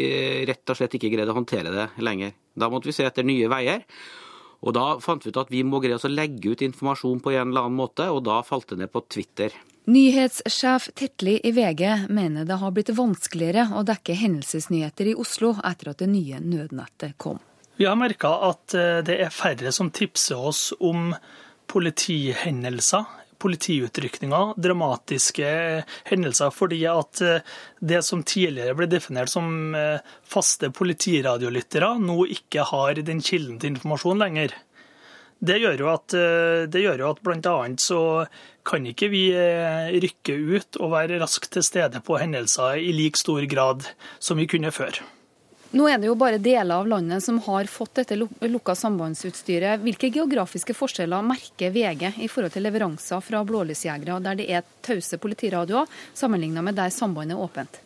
rett 0.49 0.69
og 0.69 0.79
slett 0.79 0.99
ikke 0.99 1.11
greide 1.15 1.33
å 1.33 1.39
håndtere 1.39 1.73
det 1.73 1.89
lenger. 2.03 2.35
Da 2.57 2.69
måtte 2.73 2.91
vi 2.91 2.97
se 2.99 3.07
etter 3.07 3.25
nye 3.25 3.49
veier. 3.51 3.87
Og 4.65 4.73
da 4.73 4.85
fant 5.03 5.25
vi 5.25 5.31
ut 5.31 5.39
at 5.39 5.51
vi 5.53 5.63
må 5.63 5.81
greie 5.83 5.97
å 5.97 6.11
legge 6.11 6.53
ut 6.53 6.63
informasjon 6.65 7.19
på 7.23 7.33
en 7.35 7.51
eller 7.51 7.67
annen 7.67 7.77
måte, 7.77 8.07
og 8.09 8.23
da 8.25 8.39
falt 8.45 8.71
det 8.71 8.79
ned 8.81 8.91
på 8.93 9.03
Twitter. 9.09 9.53
Nyhetssjef 9.87 10.89
Tetli 10.99 11.37
i 11.47 11.53
VG 11.55 12.07
mener 12.11 12.47
det 12.47 12.57
har 12.59 12.73
blitt 12.75 12.89
vanskeligere 12.97 13.69
å 13.77 13.85
dekke 13.87 14.17
hendelsesnyheter 14.19 15.13
i 15.13 15.15
Oslo 15.15 15.53
etter 15.63 15.93
at 15.93 16.01
det 16.01 16.09
nye 16.11 16.41
nødnettet 16.43 17.15
kom. 17.21 17.39
Vi 17.77 17.85
har 17.85 17.95
merka 17.95 18.33
at 18.49 18.73
eh, 18.75 18.99
det 19.05 19.19
er 19.21 19.31
færre 19.31 19.71
som 19.71 19.93
tipser 19.93 20.41
oss 20.49 20.71
om 20.83 21.13
politihendelser 21.71 23.05
politiutrykninger, 23.41 24.53
dramatiske 24.61 25.49
hendelser. 26.09 26.53
Fordi 26.53 26.81
at 26.91 27.21
eh, 27.23 27.55
det 27.79 28.03
som 28.05 28.23
tidligere 28.27 28.75
ble 28.77 28.89
definert 28.91 29.31
som 29.31 29.75
eh, 29.77 30.03
faste 30.27 30.71
politiradiolyttere, 30.75 31.93
nå 32.03 32.23
ikke 32.37 32.67
har 32.71 33.01
den 33.01 33.23
kilden 33.23 33.59
til 33.61 33.75
informasjon 33.75 34.23
lenger. 34.23 34.55
Det 35.37 35.59
gjør 35.61 35.83
jo 35.83 35.91
at, 35.93 36.15
eh, 36.17 36.79
gjør 36.81 37.03
jo 37.03 37.11
at 37.13 37.21
bl.a. 37.25 37.57
så 37.81 38.01
kan 38.67 38.87
ikke 38.89 39.07
vi 39.07 39.29
rykke 40.03 40.33
ut 40.35 40.81
og 40.83 40.91
være 40.91 41.21
raskt 41.21 41.53
til 41.55 41.63
stede 41.63 42.01
på 42.03 42.17
hendelser 42.19 42.81
i 42.81 42.91
like 42.91 43.15
stor 43.15 43.45
grad 43.47 43.87
som 44.19 44.41
vi 44.41 44.49
kunne 44.51 44.73
før. 44.75 44.99
Nå 45.75 45.87
er 45.91 45.97
det 45.99 46.07
jo 46.07 46.15
bare 46.15 46.39
deler 46.39 46.79
av 46.79 46.87
landet 46.87 47.23
som 47.25 47.41
har 47.43 47.67
fått 47.67 47.97
dette 47.99 48.15
lukka 48.15 48.75
sambandsutstyret. 48.75 49.81
Hvilke 49.83 50.07
geografiske 50.15 50.75
forskjeller 50.77 51.25
merker 51.27 51.73
VG 51.75 52.13
i 52.23 52.29
forhold 52.31 52.53
til 52.55 52.63
leveranser 52.63 53.19
fra 53.25 53.41
blålysjegere 53.47 54.21
der 54.23 54.39
det 54.39 54.47
er 54.47 54.69
tause 54.85 55.19
politiradioer, 55.19 55.89
sammenlignet 56.15 56.63
med 56.63 56.79
der 56.79 56.93
sambandet 56.93 57.35
er 57.35 57.43
åpent? 57.43 57.81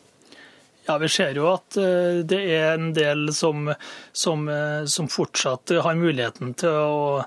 Ja, 0.85 0.97
Vi 0.97 1.09
ser 1.09 1.33
jo 1.37 1.47
at 1.55 1.77
eh, 1.77 2.21
det 2.25 2.41
er 2.53 2.75
en 2.75 2.93
del 2.93 3.31
som, 3.33 3.69
som, 4.13 4.47
eh, 4.49 4.85
som 4.85 5.09
fortsatt 5.09 5.73
har 5.81 5.97
muligheten 5.97 6.53
til 6.57 6.77
å, 6.77 7.19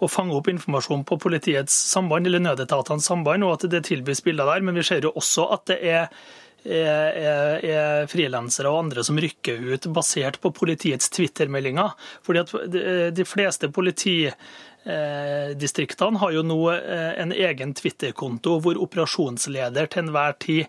å, 0.00 0.08
fange 0.08 0.36
opp 0.36 0.48
informasjon 0.52 1.04
på 1.08 1.18
politiets 1.20 1.76
samband, 1.92 2.28
eller 2.28 2.40
nødetatenes 2.40 3.08
samband, 3.08 3.44
og 3.44 3.58
at 3.58 3.68
det 3.72 3.84
tilbys 3.88 4.24
bilder 4.24 4.48
der. 4.48 4.64
Men 4.64 4.80
vi 4.80 4.84
ser 4.88 5.04
jo 5.04 5.12
også 5.16 5.48
at 5.56 5.68
det 5.72 5.80
er 5.92 6.08
er, 6.64 7.12
er, 7.18 7.64
er 7.66 8.06
frilansere 8.10 8.68
og 8.70 8.78
andre 8.84 9.04
som 9.06 9.18
rykker 9.20 9.58
ut 9.72 9.86
basert 9.94 10.40
på 10.42 10.50
politiets 10.54 11.10
Twitter-meldinger. 11.12 11.90
Fordi 12.26 12.38
at 12.42 12.50
De 13.16 13.24
fleste 13.26 13.68
politidistriktene 13.74 16.18
har 16.22 16.30
jo 16.36 16.42
nå 16.46 16.60
eh, 16.74 17.12
en 17.22 17.32
egen 17.32 17.74
Twitter-konto 17.78 18.50
hvor 18.62 18.76
operasjonsleder 18.86 19.84
til 19.90 20.00
enhver 20.06 20.32
tid 20.42 20.62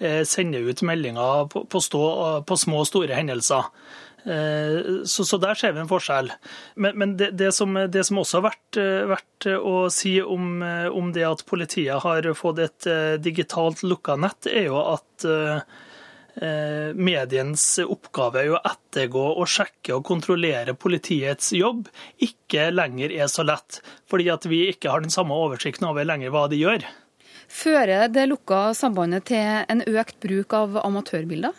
eh, 0.00 0.22
sender 0.28 0.60
ut 0.68 0.80
meldinger 0.82 1.46
på, 1.52 1.58
på, 1.64 1.78
stå, 1.80 2.02
på 2.44 2.54
små 2.56 2.76
og 2.84 2.88
store 2.92 3.14
hendelser. 3.18 3.62
Eh, 4.28 5.04
så, 5.04 5.24
så, 5.24 5.38
der 5.40 5.56
ser 5.56 5.72
vi 5.72 5.80
en 5.80 5.88
forskjell. 5.88 6.30
Men, 6.76 6.98
men 7.00 7.16
det, 7.16 7.30
det, 7.40 7.52
som, 7.56 7.74
det, 7.74 8.04
som, 8.04 8.20
også 8.20 8.40
har 8.40 8.48
vært, 8.50 8.78
eh, 8.80 9.08
vært 9.08 9.48
å 9.56 9.74
si 9.92 10.18
om, 10.20 10.60
eh, 10.62 10.88
om, 10.92 11.12
det 11.16 11.24
at 11.24 11.44
politiet 11.48 12.04
har 12.04 12.28
fått 12.36 12.60
et 12.66 12.88
digitalt 13.24 13.84
lukka 13.86 14.18
nett, 14.20 14.50
er 14.50 14.68
jo 14.68 14.80
at 14.84 15.28
mediens 16.94 17.62
oppgave 17.82 18.44
er 18.44 18.52
å 18.54 18.60
ettergå 18.62 19.24
og 19.40 19.48
sjekke 19.50 19.96
og 19.96 20.04
kontrollere 20.06 20.76
politiets 20.78 21.48
jobb 21.56 21.88
ikke 22.22 22.68
lenger 22.70 23.10
er 23.16 23.26
så 23.32 23.42
lett, 23.42 23.80
fordi 24.06 24.28
at 24.30 24.46
vi 24.46 24.60
ikke 24.68 24.92
har 24.92 25.02
den 25.02 25.10
samme 25.10 25.34
oversikten 25.34 25.88
over 25.88 26.06
lenger 26.06 26.30
hva 26.30 26.44
de 26.52 26.60
gjør. 26.60 26.86
Fører 27.50 28.06
det 28.14 28.28
lukka 28.30 28.68
sambandet 28.78 29.26
til 29.32 29.64
en 29.66 29.82
økt 29.82 30.20
bruk 30.22 30.54
av 30.54 30.78
amatørbilder? 30.84 31.58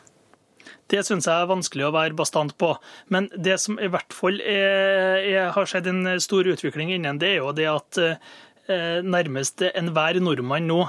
Det 0.90 1.04
syns 1.06 1.28
jeg 1.30 1.36
er 1.38 1.50
vanskelig 1.50 1.88
å 1.88 1.94
være 1.94 2.18
bastant 2.18 2.56
på. 2.58 2.74
Men 3.14 3.30
det 3.38 3.60
som 3.62 3.78
i 3.78 3.90
hvert 3.92 4.14
fall 4.16 4.42
er, 4.42 5.20
er, 5.22 5.50
har 5.56 5.70
skjedd 5.70 5.90
en 5.92 6.16
stor 6.24 6.50
utvikling 6.50 6.94
innen, 6.96 7.22
det 7.22 7.36
er 7.36 7.42
jo 7.44 7.54
det 7.54 7.68
at 7.70 8.00
eh, 8.02 9.02
nærmest 9.06 9.62
enhver 9.70 10.18
nordmann 10.24 10.70
nå 10.70 10.84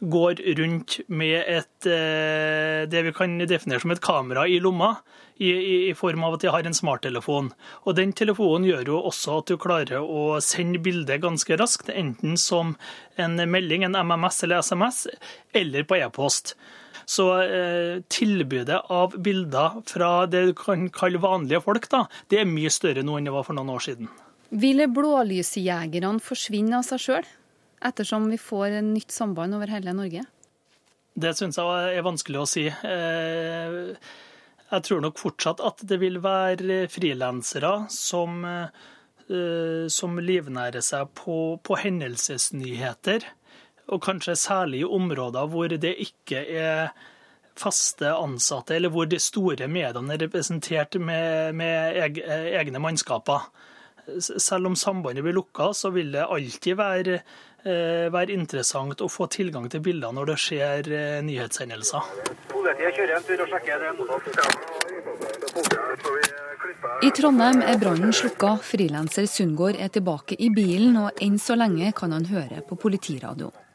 går 0.00 0.40
rundt 0.58 0.98
med 1.08 1.38
et, 1.40 1.88
eh, 1.88 2.84
det 2.90 3.04
vi 3.06 3.14
kan 3.16 3.38
definere 3.48 3.80
som 3.80 3.94
et 3.94 4.04
kamera 4.04 4.46
i 4.48 4.60
lomma. 4.60 4.96
I, 5.36 5.50
i, 5.52 5.74
i, 5.90 5.92
form 5.92 6.22
av 6.24 6.38
at 6.38 6.40
de 6.40 6.48
har 6.48 6.64
en 6.64 6.72
smarttelefon. 6.72 7.50
Og 7.84 7.96
Den 7.98 8.14
telefonen 8.16 8.64
gjør 8.64 8.88
jo 8.88 9.00
også 9.10 9.34
at 9.42 9.50
du 9.50 9.58
klarer 9.60 10.00
å 10.00 10.38
sende 10.40 10.80
bildet 10.80 11.20
ganske 11.20 11.58
raskt, 11.60 11.90
enten 11.92 12.38
som 12.40 12.72
en 13.20 13.36
melding, 13.44 13.84
en 13.84 13.98
MMS 14.00 14.46
eller 14.46 14.64
SMS, 14.64 15.02
eller 15.52 15.84
på 15.84 16.00
e-post. 16.00 16.54
Så 17.06 17.26
eh, 17.38 18.02
tilbudet 18.10 18.80
av 18.90 19.14
bilder 19.22 19.80
fra 19.86 20.10
det 20.26 20.42
du 20.48 20.54
kan 20.58 20.88
kalle 20.90 21.22
vanlige 21.22 21.62
folk, 21.62 21.86
da, 21.92 22.04
det 22.32 22.42
er 22.42 22.48
mye 22.50 22.72
større 22.74 23.04
nå 23.06 23.18
enn 23.18 23.28
det 23.28 23.34
var 23.34 23.46
for 23.46 23.54
noen 23.54 23.70
år 23.76 23.84
siden. 23.86 24.10
Vil 24.50 24.82
blålysjegerne 24.90 26.22
forsvinne 26.22 26.80
av 26.80 26.86
seg 26.86 27.02
sjøl, 27.02 27.28
ettersom 27.86 28.26
vi 28.32 28.40
får 28.42 28.80
en 28.80 28.90
nytt 28.96 29.14
samband 29.14 29.54
over 29.54 29.70
hele 29.70 29.94
Norge? 29.94 30.26
Det 31.16 31.32
syns 31.38 31.56
jeg 31.62 31.94
er 31.96 32.04
vanskelig 32.04 32.42
å 32.42 32.50
si. 32.50 32.66
Eh, 32.66 33.78
jeg 34.66 34.86
tror 34.88 35.06
nok 35.06 35.22
fortsatt 35.22 35.62
at 35.64 35.86
det 35.86 36.00
vil 36.02 36.18
være 36.24 36.82
frilansere 36.90 37.86
som, 37.92 38.42
eh, 38.44 39.86
som 39.94 40.18
livnærer 40.18 40.82
seg 40.82 41.14
på, 41.14 41.56
på 41.62 41.78
hendelsesnyheter 41.86 43.30
og 43.86 44.02
kanskje 44.02 44.36
særlig 44.38 44.82
i 44.82 44.88
områder 44.98 45.46
hvor 45.52 45.70
det 45.70 45.94
ikke 46.02 46.42
er 46.58 46.88
faste 47.56 48.10
ansatte, 48.12 48.76
eller 48.76 48.92
hvor 48.92 49.08
de 49.08 49.18
store 49.22 49.68
mediene 49.68 50.14
er 50.14 50.24
representert 50.26 50.98
med, 51.00 51.54
med 51.56 52.20
egne 52.60 52.82
mannskaper. 52.82 53.48
Selv 54.20 54.68
om 54.70 54.76
sambandet 54.78 55.24
blir 55.24 55.34
lukka, 55.34 55.72
så 55.74 55.90
vil 55.90 56.12
det 56.14 56.26
alltid 56.26 56.76
være, 56.78 57.16
eh, 57.64 58.06
være 58.12 58.36
interessant 58.36 59.02
å 59.02 59.08
få 59.10 59.26
tilgang 59.32 59.66
til 59.72 59.82
bilder 59.82 60.14
når 60.14 60.30
det 60.30 60.38
skjer 60.44 60.92
eh, 60.92 61.18
nyhetshendelser. 61.26 62.12
I 67.02 67.10
Trondheim 67.16 67.60
er 67.66 67.82
brannen 67.82 68.14
slukka. 68.14 68.56
Frilanser 68.62 69.26
Sundgård 69.26 69.80
er 69.80 69.90
tilbake 69.92 70.38
i 70.38 70.52
bilen, 70.54 70.96
og 71.02 71.22
enn 71.22 71.40
så 71.42 71.58
lenge 71.58 71.90
kan 71.96 72.14
han 72.14 72.30
høre 72.30 72.62
på 72.68 72.78
politiradioen. 72.78 73.65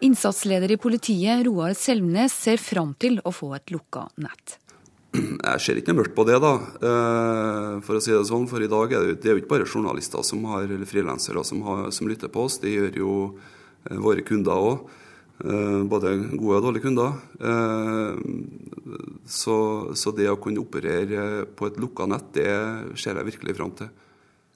Innsatsleder 0.00 0.70
i 0.72 0.76
politiet, 0.80 1.44
Roar 1.44 1.74
Selmnes, 1.76 2.32
ser 2.32 2.56
fram 2.56 2.94
til 2.96 3.18
å 3.20 3.32
få 3.34 3.52
et 3.58 3.72
lukka 3.72 4.06
nett. 4.24 4.56
Jeg 5.12 5.60
ser 5.60 5.80
ikke 5.80 5.92
noe 5.92 6.00
mørkt 6.04 6.14
på 6.16 6.24
det, 6.28 6.38
da, 6.40 6.52
eh, 6.88 7.80
for 7.84 7.98
å 7.98 8.00
si 8.00 8.12
det 8.14 8.22
sånn. 8.28 8.46
For 8.48 8.62
i 8.62 8.70
dag 8.70 8.94
er 8.94 9.10
det 9.12 9.32
jo 9.32 9.40
ikke 9.40 9.52
bare 9.56 9.68
journalister 9.68 10.22
som 10.24 10.44
har, 10.48 10.64
eller 10.64 10.88
frilansere 10.88 11.42
som, 11.44 11.60
som, 11.92 12.08
lytter 12.08 12.32
på 12.32 12.46
oss. 12.46 12.60
Det 12.62 12.72
gjør 12.72 12.96
jo 13.02 13.14
eh, 13.90 13.98
våre 13.98 14.24
kunder 14.24 14.54
òg. 14.54 14.88
Eh, 15.44 15.80
både 15.90 16.14
gode 16.32 16.60
og 16.60 16.64
dårlige 16.68 16.86
kunder. 16.86 17.18
Så, 19.26 19.56
så 19.94 20.12
det 20.16 20.30
å 20.30 20.38
kunne 20.40 20.62
operere 20.62 21.44
på 21.58 21.68
et 21.68 21.80
lukka 21.80 22.06
nett, 22.08 22.32
det 22.38 22.50
ser 22.96 23.18
jeg 23.18 23.34
virkelig 23.34 23.58
fram 23.58 23.74
til. 23.76 23.90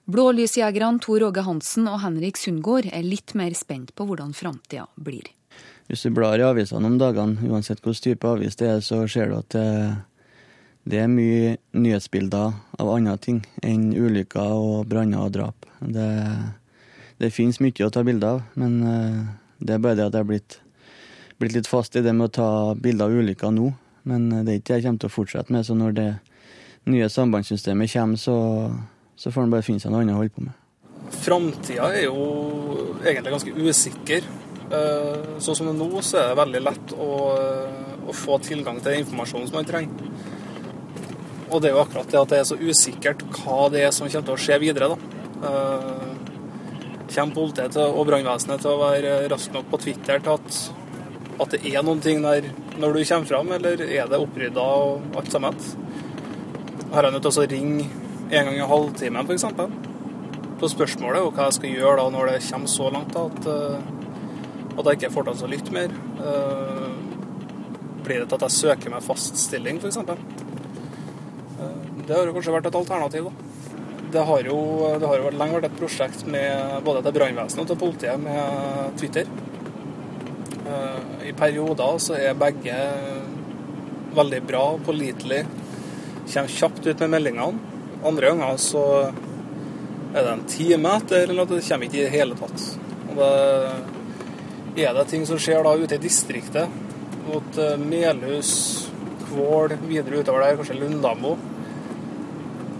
Blålysjegerne 0.04 1.00
Tor 1.00 1.22
Åge 1.22 1.40
Hansen 1.46 1.86
og 1.88 2.02
Henrik 2.02 2.36
Sundgård 2.36 2.90
er 2.92 3.06
litt 3.06 3.32
mer 3.38 3.54
spent 3.56 3.94
på 3.96 4.04
hvordan 4.04 4.34
framtida 4.36 4.84
blir. 5.00 5.30
Hvis 5.88 6.04
du 6.04 6.10
blar 6.16 6.36
i 6.36 6.44
avisene 6.44 6.90
om 6.90 6.98
dagene, 7.00 7.40
uansett 7.48 7.80
hvilken 7.80 8.04
type 8.04 8.28
avis 8.28 8.58
det 8.60 8.68
er, 8.68 8.82
så 8.84 9.06
ser 9.08 9.32
du 9.32 9.38
at 9.38 9.56
det, 10.84 11.00
er 11.00 11.08
mye 11.08 11.56
nyhetsbilder 11.72 12.52
av 12.80 12.92
andre 12.92 13.16
ting 13.16 13.40
enn 13.64 13.92
ulykker 13.96 14.52
og 14.52 14.84
branner 14.92 15.24
og 15.24 15.32
drap. 15.38 15.68
Det, 15.80 16.10
det 17.24 17.32
finnes 17.32 17.62
mye 17.64 17.88
å 17.88 17.92
ta 17.92 18.04
bilder 18.04 18.36
av, 18.36 18.44
men 18.60 18.78
eh, 18.84 19.20
det 19.64 19.76
er 19.76 19.84
bare 19.84 19.96
det 20.00 20.08
at 20.10 20.16
jeg 20.18 20.24
har 20.26 20.32
blitt, 20.34 20.60
blitt, 21.40 21.56
litt 21.56 21.70
fast 21.70 21.96
i 21.96 22.04
det 22.04 22.12
med 22.12 22.28
å 22.28 22.34
ta 22.40 22.50
bilder 22.76 23.08
av 23.08 23.24
ulykker 23.24 23.56
nå. 23.56 23.72
Men 24.04 24.28
det 24.44 24.50
er 24.52 24.60
ikke 24.60 24.74
det 24.74 24.82
jeg 24.82 24.90
kommer 24.90 25.04
til 25.04 25.12
å 25.12 25.16
fortsette 25.16 25.56
med, 25.56 25.64
så 25.64 25.76
når 25.80 25.96
det 25.96 26.10
nye 26.92 27.08
sambandssystemet 27.08 27.92
kommer, 27.94 28.20
så 28.20 28.36
så 29.16 29.30
får 29.30 29.46
han 29.46 29.54
bare 29.54 29.66
finne 29.66 29.82
seg 29.82 29.92
noe 29.92 30.02
annet 30.04 30.16
å 30.16 30.20
holde 30.22 30.34
på 30.34 30.44
med. 30.44 30.60
Framtida 31.24 31.90
er 31.94 32.06
jo 32.08 32.24
egentlig 33.04 33.34
ganske 33.34 33.54
usikker. 33.54 34.26
Sånn 35.38 35.58
som 35.58 35.68
det 35.68 35.74
er 35.74 35.80
nå, 35.80 36.02
så 36.02 36.20
er 36.20 36.30
det 36.30 36.40
veldig 36.40 36.62
lett 36.64 36.94
å, 36.96 37.10
eh, 37.38 37.90
å 38.08 38.14
få 38.16 38.38
tilgang 38.42 38.80
til 38.82 38.98
informasjonen 39.02 39.50
som 39.50 39.58
man 39.60 39.68
trenger. 39.68 40.08
Og 41.50 41.60
det 41.60 41.70
er 41.70 41.76
jo 41.76 41.82
akkurat 41.84 42.10
det 42.10 42.20
at 42.20 42.32
det 42.32 42.38
er 42.40 42.48
så 42.48 42.58
usikkert 42.58 43.22
hva 43.36 43.68
det 43.70 43.84
er 43.84 43.92
som 43.94 44.08
kommer 44.08 44.26
til 44.30 44.34
å 44.34 44.44
skje 44.46 44.60
videre. 44.62 44.88
da. 44.88 44.96
Eh, 45.44 46.10
kommer 47.14 47.34
politiet 47.34 47.76
og 47.76 48.06
brannvesenet 48.08 48.64
til 48.64 48.72
å 48.72 48.80
være 48.80 49.28
raske 49.30 49.52
nok 49.52 49.70
på 49.70 49.80
Twitter 49.84 50.18
til 50.18 50.32
at 50.32 50.64
at 51.40 51.50
det 51.50 51.66
er 51.66 51.82
noen 51.82 52.00
ting 52.02 52.22
der 52.22 52.46
når 52.78 52.94
du 52.94 53.04
kommer 53.04 53.26
fram, 53.26 53.52
eller 53.52 53.80
er 53.82 54.06
det 54.06 54.20
opprydda 54.22 54.62
og 54.62 55.16
alt 55.18 55.32
sammen? 55.32 55.56
Har 56.92 57.02
jeg 57.02 57.12
nødt 57.12 57.26
til 57.26 57.42
å 57.42 57.46
ringe 57.50 58.03
en 58.30 58.48
gang 58.48 58.56
i 58.56 58.68
halvtimen, 58.70 59.26
f.eks.? 59.26 59.44
Så 60.60 60.70
spørsmålet 60.72 61.20
er 61.20 61.34
hva 61.34 61.48
jeg 61.48 61.58
skal 61.58 61.74
gjøre 61.74 61.96
da 62.00 62.06
når 62.14 62.30
det 62.30 62.38
kommer 62.46 62.70
så 62.72 62.90
langt 62.94 63.12
da, 63.14 63.26
at, 63.28 63.48
eh, 63.50 64.78
at 64.78 64.86
jeg 64.88 65.00
ikke 65.00 65.12
får 65.16 65.28
til 65.28 65.46
å 65.46 65.52
lytte 65.54 65.74
mer. 65.74 65.98
Eh, 66.24 66.92
Blir 68.04 68.20
det 68.20 68.28
til 68.28 68.36
at 68.36 68.42
jeg 68.50 68.58
søker 68.58 68.92
meg 68.92 69.04
fast 69.04 69.38
stilling, 69.40 69.80
f.eks.? 69.80 69.98
Det 72.04 72.12
har 72.12 72.28
jo 72.28 72.34
kanskje 72.36 72.52
vært 72.52 72.66
et 72.68 72.76
alternativ, 72.76 73.30
da. 73.30 73.50
Det 74.14 74.22
har 74.28 74.46
jo, 74.46 74.58
det 75.00 75.08
har 75.08 75.22
jo 75.22 75.30
lenge 75.32 75.56
vært 75.56 75.70
et 75.70 75.78
prosjekt 75.78 76.26
med 76.30 76.82
både 76.86 77.00
til 77.02 77.14
brannvesenet 77.16 77.62
og 77.64 77.70
til 77.70 77.78
politiet 77.80 78.20
med 78.20 78.98
Twitter. 79.00 79.30
Eh, 80.68 81.28
I 81.30 81.32
perioder 81.36 81.96
så 82.02 82.18
er 82.18 82.36
begge 82.38 82.76
veldig 84.14 84.42
bra 84.46 84.64
pålitelige. 84.84 85.48
Kommer 86.28 86.52
kjapt 86.52 86.86
ut 86.86 87.00
med 87.06 87.14
meldingene. 87.16 87.73
Andre 88.04 88.30
ganger 88.32 88.56
så 88.60 88.84
er 90.14 90.20
det 90.20 90.30
en 90.30 90.46
time 90.48 90.96
etter, 90.98 91.24
eller 91.24 91.40
noe, 91.40 91.50
det 91.50 91.64
kommer 91.66 91.88
ikke 91.88 92.00
i 92.02 92.04
det 92.04 92.14
hele 92.14 92.36
tatt. 92.38 92.66
Og 93.08 93.16
det 93.18 94.84
er 94.84 94.94
det 94.96 95.06
ting 95.10 95.24
som 95.26 95.40
skjer 95.40 95.64
da 95.64 95.74
ute 95.78 95.96
i 95.96 96.02
distriktet, 96.02 96.82
mot 97.24 97.58
eh, 97.62 97.76
Melhus, 97.80 98.52
Kvål, 99.24 99.78
videre 99.88 100.20
utover 100.20 100.44
der, 100.44 100.58
kanskje 100.58 100.76
Lundamo, 100.78 101.36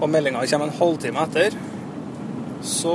og 0.01 0.11
meldinga 0.11 0.43
kommer 0.51 0.69
en 0.69 0.77
halvtime 0.79 1.25
etter, 1.25 1.57
så, 2.65 2.95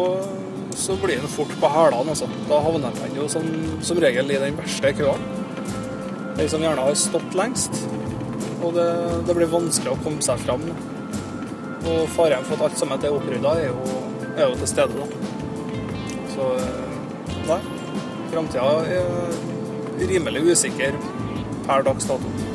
så 0.78 0.98
blir 1.02 1.18
den 1.22 1.32
fort 1.32 1.52
på 1.62 1.72
hælene. 1.74 2.14
Altså. 2.14 2.28
Da 2.50 2.60
havner 2.66 2.94
man 3.00 3.18
jo 3.18 3.28
som, 3.32 3.46
som 3.86 4.02
regel 4.02 4.32
i 4.34 4.40
den 4.42 4.58
verste 4.58 4.94
køa. 4.98 5.16
De 6.38 6.48
som 6.50 6.64
gjerne 6.64 6.86
har 6.86 6.98
stått 6.98 7.36
lengst. 7.38 7.84
Og 8.60 8.74
det, 8.76 8.90
det 9.28 9.36
blir 9.38 9.52
vanskelig 9.52 9.94
å 9.94 10.00
komme 10.04 10.26
seg 10.26 10.42
fram. 10.44 10.66
Og 11.90 12.10
faren 12.14 12.46
for 12.46 12.60
at 12.60 12.70
alt 12.70 12.80
sammen 12.80 13.06
er 13.06 13.16
opprydda, 13.16 13.56
er, 13.66 13.74
er 14.36 14.50
jo 14.50 14.58
til 14.60 14.70
stede, 14.70 14.94
da. 14.94 15.06
Så 16.36 16.50
nei. 17.50 17.62
Framtida 18.30 18.76
er 18.94 20.06
rimelig 20.12 20.46
usikker 20.52 20.98
per 21.66 21.82
dags 21.88 22.06
dato. 22.06 22.49